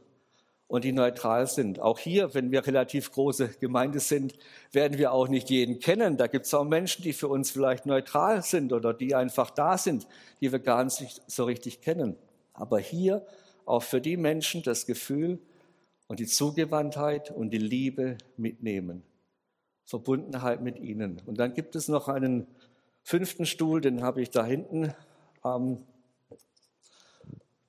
und 0.69 0.83
die 0.83 0.91
neutral 0.91 1.47
sind. 1.47 1.79
Auch 1.79 1.97
hier, 1.97 2.33
wenn 2.35 2.51
wir 2.51 2.65
relativ 2.65 3.11
große 3.11 3.49
Gemeinde 3.59 3.99
sind, 3.99 4.35
werden 4.71 4.99
wir 4.99 5.11
auch 5.11 5.27
nicht 5.27 5.49
jeden 5.49 5.79
kennen. 5.79 6.15
Da 6.15 6.27
gibt 6.27 6.45
es 6.45 6.53
auch 6.53 6.63
Menschen, 6.63 7.03
die 7.03 7.11
für 7.11 7.27
uns 7.27 7.49
vielleicht 7.49 7.87
neutral 7.87 8.43
sind 8.43 8.71
oder 8.71 8.93
die 8.93 9.15
einfach 9.15 9.49
da 9.49 9.79
sind, 9.79 10.07
die 10.39 10.51
wir 10.51 10.59
gar 10.59 10.83
nicht 10.83 11.23
so 11.25 11.45
richtig 11.45 11.81
kennen. 11.81 12.15
Aber 12.53 12.79
hier 12.79 13.25
auch 13.65 13.81
für 13.81 13.99
die 13.99 14.15
Menschen 14.15 14.61
das 14.61 14.85
Gefühl 14.85 15.39
und 16.07 16.19
die 16.19 16.27
Zugewandtheit 16.27 17.31
und 17.31 17.49
die 17.49 17.57
Liebe 17.57 18.19
mitnehmen. 18.37 19.01
Verbundenheit 19.85 20.61
mit 20.61 20.77
ihnen. 20.77 21.19
Und 21.25 21.39
dann 21.39 21.55
gibt 21.55 21.75
es 21.75 21.87
noch 21.87 22.07
einen 22.07 22.45
fünften 23.01 23.47
Stuhl, 23.47 23.81
den 23.81 24.03
habe 24.03 24.21
ich 24.21 24.29
da 24.29 24.45
hinten 24.45 24.93
ähm, 25.43 25.79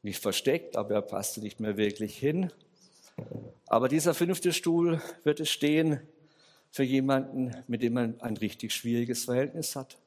nicht 0.03 0.21
versteckt, 0.21 0.77
aber 0.77 0.97
er 0.97 1.03
passte 1.03 1.41
nicht 1.41 1.61
mehr 1.61 1.79
wirklich 1.79 2.19
hin. 2.19 2.51
Aber 3.67 3.89
dieser 3.89 4.15
fünfte 4.15 4.53
Stuhl 4.53 5.01
wird 5.23 5.41
es 5.41 5.51
stehen 5.51 6.01
für 6.71 6.83
jemanden, 6.83 7.55
mit 7.67 7.83
dem 7.83 7.95
man 7.95 8.21
ein 8.21 8.37
richtig 8.37 8.73
schwieriges 8.73 9.25
Verhältnis 9.25 9.77
hat. 9.77 9.99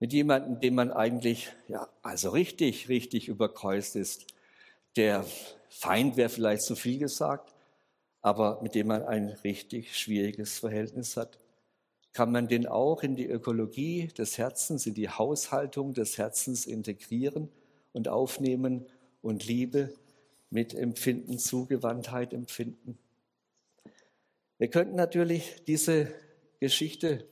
Mit 0.00 0.12
jemandem, 0.12 0.60
dem 0.60 0.74
man 0.74 0.90
eigentlich, 0.90 1.52
ja, 1.68 1.88
also 2.02 2.30
richtig, 2.30 2.88
richtig 2.88 3.28
überkreuzt 3.28 3.96
ist. 3.96 4.26
Der 4.96 5.24
Feind 5.68 6.16
wäre 6.16 6.28
vielleicht 6.28 6.62
zu 6.62 6.74
viel 6.74 6.98
gesagt, 6.98 7.54
aber 8.20 8.60
mit 8.62 8.74
dem 8.74 8.88
man 8.88 9.02
ein 9.04 9.28
richtig 9.44 9.96
schwieriges 9.96 10.58
Verhältnis 10.58 11.16
hat. 11.16 11.38
Kann 12.12 12.32
man 12.32 12.48
den 12.48 12.66
auch 12.66 13.02
in 13.02 13.16
die 13.16 13.26
Ökologie 13.26 14.08
des 14.08 14.36
Herzens, 14.36 14.86
in 14.86 14.94
die 14.94 15.08
Haushaltung 15.08 15.94
des 15.94 16.18
Herzens 16.18 16.66
integrieren? 16.66 17.48
und 17.92 18.08
aufnehmen 18.08 18.86
und 19.20 19.46
Liebe 19.46 19.92
mit 20.52 20.74
empfinden, 20.74 21.38
Zugewandtheit 21.38 22.34
empfinden. 22.34 22.98
Wir 24.58 24.68
könnten 24.68 24.94
natürlich 24.94 25.64
diese 25.66 26.08
Geschichte, 26.60 27.24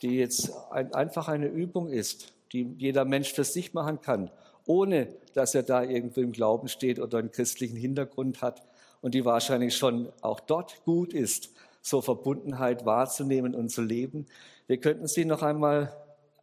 die 0.00 0.16
jetzt 0.16 0.52
ein, 0.70 0.94
einfach 0.94 1.28
eine 1.28 1.48
Übung 1.48 1.88
ist, 1.90 2.32
die 2.52 2.72
jeder 2.78 3.04
Mensch 3.04 3.32
für 3.32 3.44
sich 3.44 3.74
machen 3.74 4.00
kann, 4.00 4.30
ohne 4.64 5.08
dass 5.34 5.54
er 5.56 5.64
da 5.64 5.82
irgendwo 5.82 6.20
im 6.20 6.32
Glauben 6.32 6.68
steht 6.68 7.00
oder 7.00 7.18
einen 7.18 7.32
christlichen 7.32 7.76
Hintergrund 7.76 8.42
hat 8.42 8.62
und 9.00 9.14
die 9.14 9.24
wahrscheinlich 9.24 9.76
schon 9.76 10.12
auch 10.20 10.38
dort 10.38 10.84
gut 10.84 11.12
ist, 11.12 11.50
so 11.80 12.00
Verbundenheit 12.00 12.86
wahrzunehmen 12.86 13.56
und 13.56 13.70
zu 13.70 13.82
leben. 13.82 14.26
Wir 14.68 14.78
könnten 14.78 15.08
sie 15.08 15.24
noch 15.24 15.42
einmal 15.42 15.92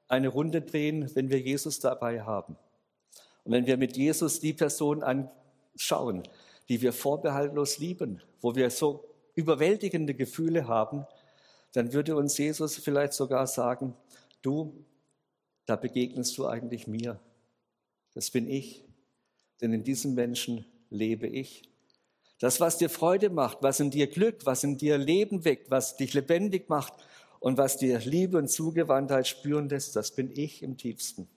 eine 0.10 0.28
Runde 0.28 0.62
drehen, 0.62 1.10
wenn 1.16 1.30
wir 1.30 1.40
Jesus 1.40 1.80
dabei 1.80 2.24
haben. 2.24 2.58
Und 3.46 3.54
wenn 3.54 3.66
wir 3.66 3.78
mit 3.78 3.96
Jesus 3.96 4.42
die 4.42 4.54
Person 4.54 5.02
anschauen, 5.74 6.24
die 6.68 6.82
wir 6.82 6.94
vorbehaltlos 6.94 7.80
lieben, 7.80 8.22
wo 8.42 8.56
wir 8.56 8.70
so 8.70 9.06
überwältigende 9.36 10.14
Gefühle 10.14 10.68
haben, 10.68 11.06
dann 11.74 11.94
würde 11.94 12.16
uns 12.16 12.38
Jesus 12.38 12.78
vielleicht 12.78 13.14
sogar 13.14 13.48
sagen, 13.48 13.96
du, 14.42 14.86
da 15.66 15.76
begegnest 15.76 16.38
du 16.38 16.48
eigentlich 16.48 16.88
mir. 16.88 17.20
Das 18.14 18.32
bin 18.32 18.50
ich, 18.50 18.84
denn 19.62 19.72
in 19.74 19.84
diesem 19.84 20.16
Menschen 20.16 20.66
lebe 20.90 21.28
ich. 21.28 21.70
Das, 22.40 22.60
was 22.60 22.78
dir 22.78 22.90
Freude 22.90 23.30
macht, 23.30 23.60
was 23.62 23.80
in 23.80 23.92
dir 23.92 24.08
Glück, 24.08 24.46
was 24.46 24.64
in 24.64 24.78
dir 24.78 24.98
Leben 24.98 25.46
weckt, 25.46 25.70
was 25.70 25.98
dich 25.98 26.14
lebendig 26.14 26.70
macht 26.70 26.94
und 27.40 27.58
was 27.58 27.78
dir 27.78 28.00
Liebe 28.00 28.38
und 28.38 28.50
Zugewandtheit 28.50 29.28
spüren 29.28 29.70
lässt, 29.70 29.96
das 29.96 30.12
bin 30.12 30.32
ich 30.32 30.64
im 30.64 30.78
tiefsten. 30.78 31.28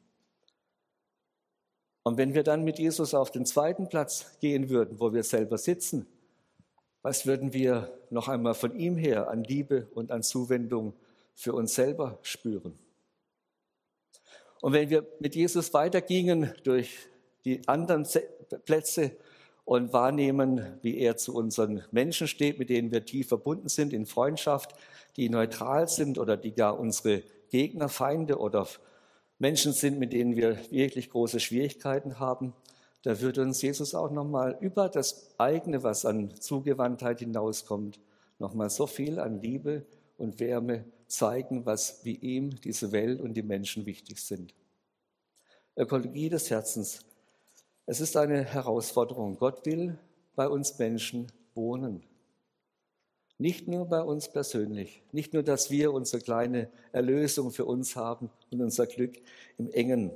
Und 2.02 2.16
wenn 2.18 2.34
wir 2.34 2.42
dann 2.42 2.64
mit 2.64 2.78
Jesus 2.78 3.14
auf 3.14 3.30
den 3.30 3.46
zweiten 3.46 3.88
Platz 3.88 4.38
gehen 4.40 4.68
würden, 4.68 4.98
wo 4.98 5.12
wir 5.12 5.22
selber 5.22 5.58
sitzen, 5.58 6.06
was 7.02 7.26
würden 7.26 7.52
wir 7.52 7.92
noch 8.10 8.28
einmal 8.28 8.54
von 8.54 8.76
ihm 8.76 8.96
her 8.96 9.28
an 9.28 9.44
Liebe 9.44 9.88
und 9.94 10.10
an 10.10 10.22
Zuwendung 10.22 10.94
für 11.34 11.52
uns 11.52 11.74
selber 11.74 12.18
spüren? 12.22 12.78
Und 14.60 14.72
wenn 14.72 14.90
wir 14.90 15.06
mit 15.18 15.34
Jesus 15.34 15.74
weitergingen 15.74 16.52
durch 16.62 17.08
die 17.44 17.66
anderen 17.66 18.06
Plätze 18.64 19.16
und 19.64 19.92
wahrnehmen, 19.92 20.78
wie 20.82 20.98
er 20.98 21.16
zu 21.16 21.34
unseren 21.34 21.84
Menschen 21.90 22.28
steht, 22.28 22.60
mit 22.60 22.70
denen 22.70 22.92
wir 22.92 23.04
tief 23.04 23.28
verbunden 23.28 23.68
sind 23.68 23.92
in 23.92 24.06
Freundschaft, 24.06 24.74
die 25.16 25.28
neutral 25.28 25.88
sind 25.88 26.18
oder 26.18 26.36
die 26.36 26.52
gar 26.52 26.78
unsere 26.78 27.22
Gegner, 27.50 27.88
Feinde 27.88 28.38
oder 28.38 28.66
Menschen 29.42 29.72
sind, 29.72 29.98
mit 29.98 30.12
denen 30.12 30.36
wir 30.36 30.56
wirklich 30.70 31.10
große 31.10 31.40
Schwierigkeiten 31.40 32.20
haben, 32.20 32.54
da 33.02 33.20
würde 33.20 33.42
uns 33.42 33.60
Jesus 33.60 33.92
auch 33.92 34.12
nochmal 34.12 34.56
über 34.60 34.88
das 34.88 35.34
eigene, 35.36 35.82
was 35.82 36.06
an 36.06 36.32
Zugewandtheit 36.36 37.18
hinauskommt, 37.18 37.98
nochmal 38.38 38.70
so 38.70 38.86
viel 38.86 39.18
an 39.18 39.42
Liebe 39.42 39.84
und 40.16 40.38
Wärme 40.38 40.84
zeigen, 41.08 41.66
was 41.66 42.04
wie 42.04 42.14
ihm 42.14 42.60
diese 42.60 42.92
Welt 42.92 43.20
und 43.20 43.34
die 43.34 43.42
Menschen 43.42 43.84
wichtig 43.84 44.22
sind. 44.22 44.54
Ökologie 45.76 46.28
des 46.28 46.48
Herzens. 46.48 47.00
Es 47.84 48.00
ist 48.00 48.16
eine 48.16 48.44
Herausforderung. 48.44 49.38
Gott 49.38 49.66
will 49.66 49.98
bei 50.36 50.46
uns 50.46 50.78
Menschen 50.78 51.32
wohnen. 51.56 52.04
Nicht 53.42 53.66
nur 53.66 53.86
bei 53.86 54.00
uns 54.00 54.28
persönlich, 54.28 55.02
nicht 55.10 55.32
nur, 55.34 55.42
dass 55.42 55.68
wir 55.68 55.92
unsere 55.92 56.22
kleine 56.22 56.70
Erlösung 56.92 57.50
für 57.50 57.64
uns 57.64 57.96
haben 57.96 58.30
und 58.52 58.60
unser 58.60 58.86
Glück 58.86 59.20
im 59.58 59.68
Engen, 59.72 60.12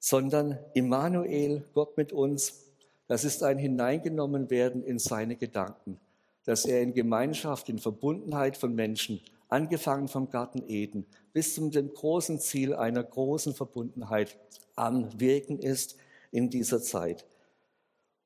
sondern 0.00 0.58
Immanuel, 0.74 1.64
Gott 1.72 1.96
mit 1.96 2.12
uns, 2.12 2.66
das 3.06 3.24
ist 3.24 3.42
ein 3.42 3.56
Hineingenommenwerden 3.56 4.84
in 4.84 4.98
seine 4.98 5.36
Gedanken, 5.36 5.98
dass 6.44 6.66
er 6.66 6.82
in 6.82 6.92
Gemeinschaft, 6.92 7.70
in 7.70 7.78
Verbundenheit 7.78 8.58
von 8.58 8.74
Menschen, 8.74 9.22
angefangen 9.48 10.08
vom 10.08 10.28
Garten 10.28 10.62
Eden 10.68 11.06
bis 11.32 11.54
zum 11.54 11.70
dem 11.70 11.90
großen 11.90 12.38
Ziel 12.38 12.74
einer 12.74 13.02
großen 13.02 13.54
Verbundenheit 13.54 14.38
am 14.76 15.18
Wirken 15.18 15.58
ist 15.58 15.96
in 16.32 16.50
dieser 16.50 16.82
Zeit. 16.82 17.24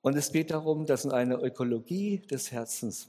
Und 0.01 0.17
es 0.17 0.33
geht 0.33 0.51
darum, 0.51 0.85
dass 0.85 1.05
in 1.05 1.13
einer 1.13 1.41
Ökologie 1.41 2.19
des 2.29 2.51
Herzens 2.51 3.09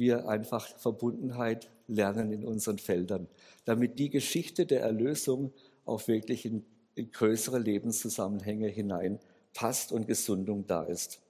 wir 0.00 0.28
einfach 0.28 0.66
Verbundenheit 0.78 1.70
lernen 1.86 2.32
in 2.32 2.44
unseren 2.44 2.78
Feldern, 2.78 3.28
damit 3.64 4.00
die 4.00 4.10
Geschichte 4.10 4.66
der 4.66 4.80
Erlösung 4.80 5.52
auch 5.84 6.08
wirklich 6.08 6.44
in, 6.44 6.64
größere 7.12 7.58
Lebenszusammenhänge 7.58 8.66
hinein 8.68 9.20
passt 9.54 9.92
und 9.92 10.06
Gesundung 10.06 10.66
da 10.66 10.82
ist. 10.82 11.20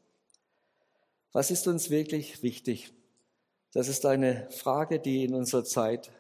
Was 1.33 1.51
ist 1.51 1.69
uns 1.69 1.91
wirklich 1.91 2.43
wichtig? 2.43 2.93
Das 3.73 3.89
ist 3.89 4.05
eine 4.07 4.49
Frage, 4.51 4.99
die 4.99 5.25
in 5.25 5.35
unserer 5.35 5.65
Zeit, 5.65 6.11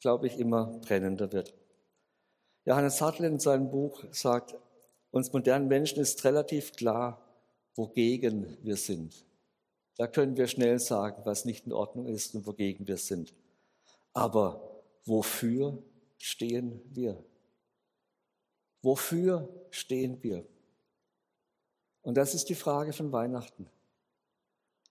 glaube 0.00 0.26
ich, 0.26 0.38
immer 0.38 0.78
brennender 0.84 1.32
wird. 1.32 1.54
Johannes 2.64 3.00
Hartl 3.00 3.24
in 3.24 3.38
seinem 3.38 3.70
Buch 3.70 4.04
sagt, 4.10 4.56
uns 5.10 5.32
modernen 5.32 5.68
Menschen 5.68 6.00
ist 6.00 6.24
relativ 6.24 6.72
klar, 6.72 7.22
wogegen 7.76 8.56
wir 8.62 8.76
sind. 8.76 9.25
Da 9.96 10.06
können 10.06 10.36
wir 10.36 10.46
schnell 10.46 10.78
sagen, 10.78 11.22
was 11.24 11.44
nicht 11.44 11.66
in 11.66 11.72
Ordnung 11.72 12.06
ist 12.06 12.34
und 12.34 12.46
wogegen 12.46 12.86
wir 12.86 12.98
sind. 12.98 13.34
Aber 14.12 14.82
wofür 15.04 15.82
stehen 16.18 16.82
wir? 16.90 17.24
Wofür 18.82 19.48
stehen 19.70 20.22
wir? 20.22 20.46
Und 22.02 22.16
das 22.16 22.34
ist 22.34 22.48
die 22.50 22.54
Frage 22.54 22.92
von 22.92 23.10
Weihnachten. 23.10 23.68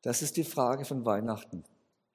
Das 0.02 0.22
ist 0.22 0.38
die 0.38 0.44
Frage 0.44 0.86
von 0.86 1.06
Weihnachten, 1.06 1.64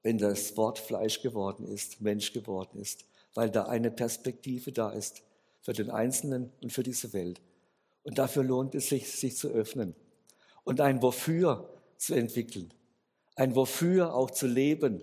wenn 0.03 0.19
das 0.19 0.57
Wort 0.57 0.79
Fleisch 0.79 1.23
geworden 1.23 1.67
ist, 1.67 2.01
Mensch 2.01 2.33
geworden 2.33 2.79
ist, 2.79 3.05
weil 3.35 3.51
da 3.51 3.67
eine 3.67 3.91
Perspektive 3.91 4.73
da 4.73 4.91
ist 4.91 5.23
für 5.61 5.73
den 5.73 5.91
Einzelnen 5.91 6.53
und 6.61 6.73
für 6.73 6.83
diese 6.83 7.13
Welt. 7.13 7.41
Und 8.03 8.19
dafür 8.19 8.43
lohnt 8.43 8.75
es 8.75 8.89
sich, 8.89 9.11
sich 9.11 9.37
zu 9.37 9.49
öffnen 9.49 9.95
und 10.65 10.81
ein 10.81 11.03
Wofür 11.03 11.69
zu 11.97 12.15
entwickeln 12.15 12.73
ein 13.41 13.57
Wofür 13.57 14.15
auch 14.15 14.31
zu 14.31 14.47
leben, 14.47 15.03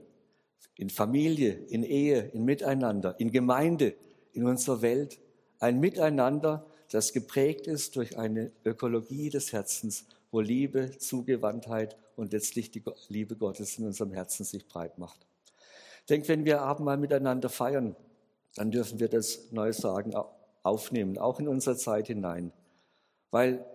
in 0.76 0.92
Familie, 0.92 1.54
in 1.54 1.82
Ehe, 1.82 2.22
in 2.34 2.46
Miteinander, 2.46 3.20
in 3.20 3.32
Gemeinde, 3.32 3.96
in 4.32 4.46
unserer 4.46 4.84
Welt, 4.84 5.20
ein 5.58 5.80
Miteinander, 5.80 6.64
das 6.92 7.14
geprägt 7.14 7.66
ist 7.66 7.96
durch 7.96 8.16
eine 8.16 8.52
Ökologie 8.64 9.32
des 9.32 9.54
Herzens, 9.54 10.06
wo 10.30 10.40
Liebe, 10.40 10.92
Zugewandtheit 11.00 11.98
und 12.16 12.32
letztlich 12.32 12.70
die 12.70 12.84
Liebe 13.10 13.36
Gottes 13.36 13.80
in 13.80 13.88
unserem 13.88 14.14
Herzen 14.14 14.44
sich 14.44 14.68
breit 14.68 15.00
macht. 15.00 15.26
Ich 16.02 16.06
denke, 16.06 16.28
wenn 16.28 16.46
wir 16.46 16.62
Abendmahl 16.62 16.98
miteinander 16.98 17.50
feiern, 17.50 17.96
dann 18.54 18.70
dürfen 18.70 19.00
wir 19.00 19.10
das 19.10 19.52
neue 19.52 19.74
Sagen 19.74 20.14
aufnehmen, 20.62 21.18
auch 21.18 21.40
in 21.40 21.48
unsere 21.48 21.76
Zeit 21.76 22.06
hinein, 22.06 22.54
weil 23.32 23.66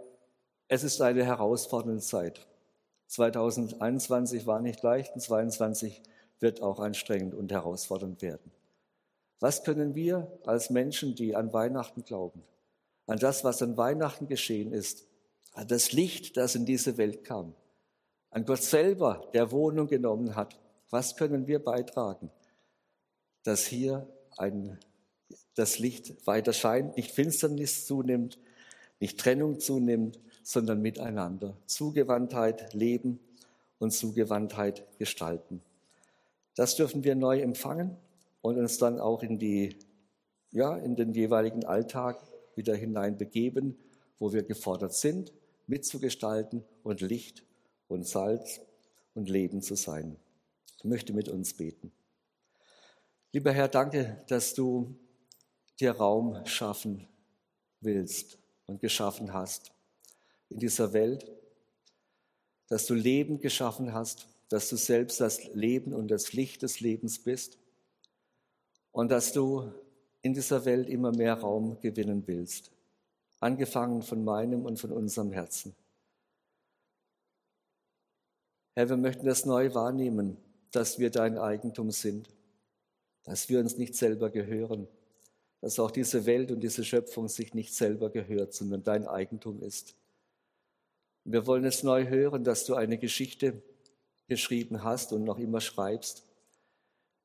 es 0.68 0.84
ist 0.84 1.02
eine 1.02 1.24
herausfordernde 1.24 2.00
Zeit. 2.00 2.46
2021 3.12 4.46
war 4.46 4.60
nicht 4.60 4.82
leicht 4.82 5.14
und 5.14 5.20
2022 5.20 6.02
wird 6.40 6.62
auch 6.62 6.80
anstrengend 6.80 7.34
und 7.34 7.52
herausfordernd 7.52 8.22
werden. 8.22 8.50
Was 9.38 9.64
können 9.64 9.94
wir 9.94 10.32
als 10.46 10.70
Menschen, 10.70 11.14
die 11.14 11.36
an 11.36 11.52
Weihnachten 11.52 12.04
glauben, 12.04 12.42
an 13.06 13.18
das, 13.18 13.44
was 13.44 13.60
an 13.60 13.76
Weihnachten 13.76 14.28
geschehen 14.28 14.72
ist, 14.72 15.06
an 15.52 15.68
das 15.68 15.92
Licht, 15.92 16.38
das 16.38 16.54
in 16.54 16.64
diese 16.64 16.96
Welt 16.96 17.22
kam, 17.22 17.54
an 18.30 18.46
Gott 18.46 18.62
selber, 18.62 19.28
der 19.34 19.50
Wohnung 19.50 19.88
genommen 19.88 20.34
hat, 20.34 20.58
was 20.88 21.14
können 21.14 21.46
wir 21.46 21.62
beitragen, 21.62 22.30
dass 23.42 23.66
hier 23.66 24.08
ein, 24.38 24.78
das 25.54 25.78
Licht 25.78 26.26
weiter 26.26 26.54
scheint, 26.54 26.96
nicht 26.96 27.10
Finsternis 27.10 27.84
zunimmt, 27.84 28.38
nicht 29.00 29.20
Trennung 29.20 29.60
zunimmt, 29.60 30.18
sondern 30.42 30.82
miteinander. 30.82 31.56
Zugewandtheit 31.66 32.74
leben 32.74 33.20
und 33.78 33.92
Zugewandtheit 33.92 34.84
gestalten. 34.98 35.62
Das 36.54 36.76
dürfen 36.76 37.04
wir 37.04 37.14
neu 37.14 37.40
empfangen 37.40 37.96
und 38.42 38.58
uns 38.58 38.78
dann 38.78 39.00
auch 39.00 39.22
in, 39.22 39.38
die, 39.38 39.76
ja, 40.50 40.76
in 40.76 40.96
den 40.96 41.12
jeweiligen 41.12 41.64
Alltag 41.64 42.22
wieder 42.54 42.74
hineinbegeben, 42.74 43.76
wo 44.18 44.32
wir 44.32 44.42
gefordert 44.42 44.94
sind, 44.94 45.32
mitzugestalten 45.66 46.64
und 46.82 47.00
Licht 47.00 47.44
und 47.88 48.06
Salz 48.06 48.60
und 49.14 49.28
Leben 49.28 49.62
zu 49.62 49.74
sein. 49.74 50.16
Ich 50.78 50.84
möchte 50.84 51.12
mit 51.12 51.28
uns 51.28 51.54
beten. 51.54 51.92
Lieber 53.32 53.52
Herr, 53.52 53.68
danke, 53.68 54.22
dass 54.28 54.52
du 54.52 54.94
dir 55.80 55.92
Raum 55.92 56.44
schaffen 56.44 57.06
willst 57.80 58.38
und 58.66 58.80
geschaffen 58.80 59.32
hast 59.32 59.72
in 60.52 60.58
dieser 60.58 60.92
Welt, 60.92 61.30
dass 62.68 62.86
du 62.86 62.94
Leben 62.94 63.40
geschaffen 63.40 63.92
hast, 63.92 64.28
dass 64.48 64.68
du 64.68 64.76
selbst 64.76 65.20
das 65.20 65.52
Leben 65.54 65.92
und 65.92 66.10
das 66.10 66.32
Licht 66.32 66.62
des 66.62 66.80
Lebens 66.80 67.18
bist 67.18 67.58
und 68.92 69.10
dass 69.10 69.32
du 69.32 69.72
in 70.20 70.34
dieser 70.34 70.64
Welt 70.64 70.88
immer 70.88 71.10
mehr 71.12 71.34
Raum 71.34 71.80
gewinnen 71.80 72.22
willst, 72.26 72.70
angefangen 73.40 74.02
von 74.02 74.24
meinem 74.24 74.64
und 74.64 74.78
von 74.78 74.92
unserem 74.92 75.32
Herzen. 75.32 75.74
Herr, 78.74 78.88
wir 78.88 78.96
möchten 78.96 79.26
das 79.26 79.44
neu 79.44 79.74
wahrnehmen, 79.74 80.36
dass 80.70 80.98
wir 80.98 81.10
dein 81.10 81.38
Eigentum 81.38 81.90
sind, 81.90 82.28
dass 83.24 83.48
wir 83.48 83.58
uns 83.58 83.76
nicht 83.76 83.94
selber 83.94 84.30
gehören, 84.30 84.88
dass 85.60 85.78
auch 85.78 85.90
diese 85.90 86.26
Welt 86.26 86.50
und 86.50 86.60
diese 86.60 86.84
Schöpfung 86.84 87.28
sich 87.28 87.54
nicht 87.54 87.74
selber 87.74 88.10
gehört, 88.10 88.54
sondern 88.54 88.82
dein 88.82 89.06
Eigentum 89.06 89.62
ist. 89.62 89.94
Wir 91.24 91.46
wollen 91.46 91.64
es 91.64 91.82
neu 91.82 92.08
hören, 92.08 92.44
dass 92.44 92.64
du 92.64 92.74
eine 92.74 92.98
Geschichte 92.98 93.62
geschrieben 94.26 94.82
hast 94.82 95.12
und 95.12 95.24
noch 95.24 95.38
immer 95.38 95.60
schreibst, 95.60 96.24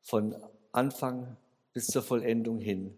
von 0.01 0.35
Anfang 0.71 1.35
bis 1.73 1.87
zur 1.87 2.03
Vollendung 2.03 2.59
hin. 2.59 2.97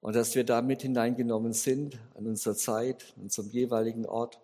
Und 0.00 0.16
dass 0.16 0.34
wir 0.34 0.44
damit 0.44 0.82
hineingenommen 0.82 1.52
sind 1.52 1.98
an 2.14 2.26
unserer 2.26 2.56
Zeit, 2.56 3.14
an 3.16 3.24
unserem 3.24 3.50
jeweiligen 3.50 4.04
Ort, 4.04 4.40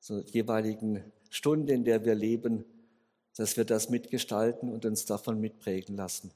zur 0.00 0.24
jeweiligen 0.24 1.02
Stunde, 1.30 1.72
in 1.72 1.84
der 1.84 2.04
wir 2.04 2.14
leben, 2.14 2.64
dass 3.36 3.56
wir 3.56 3.64
das 3.64 3.90
mitgestalten 3.90 4.70
und 4.70 4.84
uns 4.84 5.04
davon 5.04 5.40
mitprägen 5.40 5.96
lassen. 5.96 6.32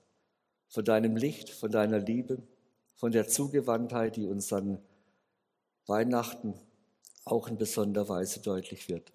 Von 0.68 0.84
deinem 0.84 1.16
Licht, 1.16 1.50
von 1.50 1.70
deiner 1.70 1.98
Liebe, 1.98 2.42
von 2.96 3.12
der 3.12 3.28
Zugewandtheit, 3.28 4.16
die 4.16 4.26
uns 4.26 4.52
an 4.52 4.78
Weihnachten 5.86 6.54
auch 7.26 7.48
in 7.48 7.58
besonderer 7.58 8.08
Weise 8.08 8.40
deutlich 8.40 8.88
wird. 8.88 9.12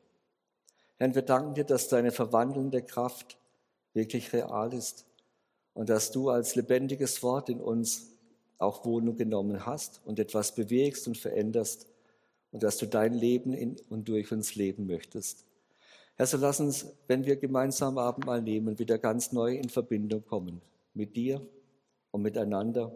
Herr, 0.97 1.16
wir 1.16 1.24
danken 1.24 1.55
dir, 1.55 1.64
dass 1.64 1.88
deine 1.88 2.12
verwandelnde 2.12 2.84
Kraft 2.84 3.38
wirklich 3.93 4.32
real 4.34 4.74
ist 4.74 5.05
und 5.74 5.89
dass 5.89 6.12
du 6.12 6.30
als 6.30 6.55
lebendiges 6.55 7.24
Wort 7.24 7.49
in 7.49 7.59
uns 7.59 8.12
auch 8.59 8.86
Wohnung 8.86 9.18
genommen 9.18 9.66
hast 9.66 10.01
und 10.05 10.20
etwas 10.20 10.53
bewegst 10.53 11.07
und 11.07 11.18
veränderst 11.18 11.88
und 12.51 12.62
dass 12.62 12.78
du 12.78 12.86
dein 12.86 13.14
Leben 13.14 13.53
in 13.53 13.78
und 13.89 14.07
durch 14.07 14.32
uns 14.32 14.55
leben 14.55 14.86
möchtest. 14.86 15.45
Herr, 16.16 16.28
so 16.28 16.38
lass 16.38 16.59
uns, 16.59 16.86
wenn 17.07 17.26
wir 17.26 17.38
gemeinsam 17.38 17.97
Abendmahl 17.97 18.41
nehmen, 18.41 18.78
wieder 18.78 18.99
ganz 18.99 19.32
neu 19.32 19.55
in 19.55 19.70
Verbindung 19.70 20.24
kommen 20.26 20.62
mit 20.93 21.16
dir 21.16 21.41
und 22.12 22.22
miteinander 22.22 22.93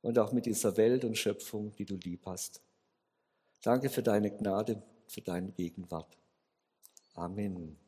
und 0.00 0.18
auch 0.18 0.32
mit 0.32 0.46
dieser 0.46 0.76
Welt 0.76 1.04
und 1.04 1.18
Schöpfung, 1.18 1.72
die 1.76 1.84
du 1.84 1.96
lieb 1.96 2.20
hast. 2.24 2.63
Danke 3.64 3.88
für 3.88 4.02
deine 4.02 4.30
Gnade, 4.30 4.82
für 5.08 5.22
deine 5.22 5.50
Gegenwart. 5.50 6.18
Amen. 7.14 7.78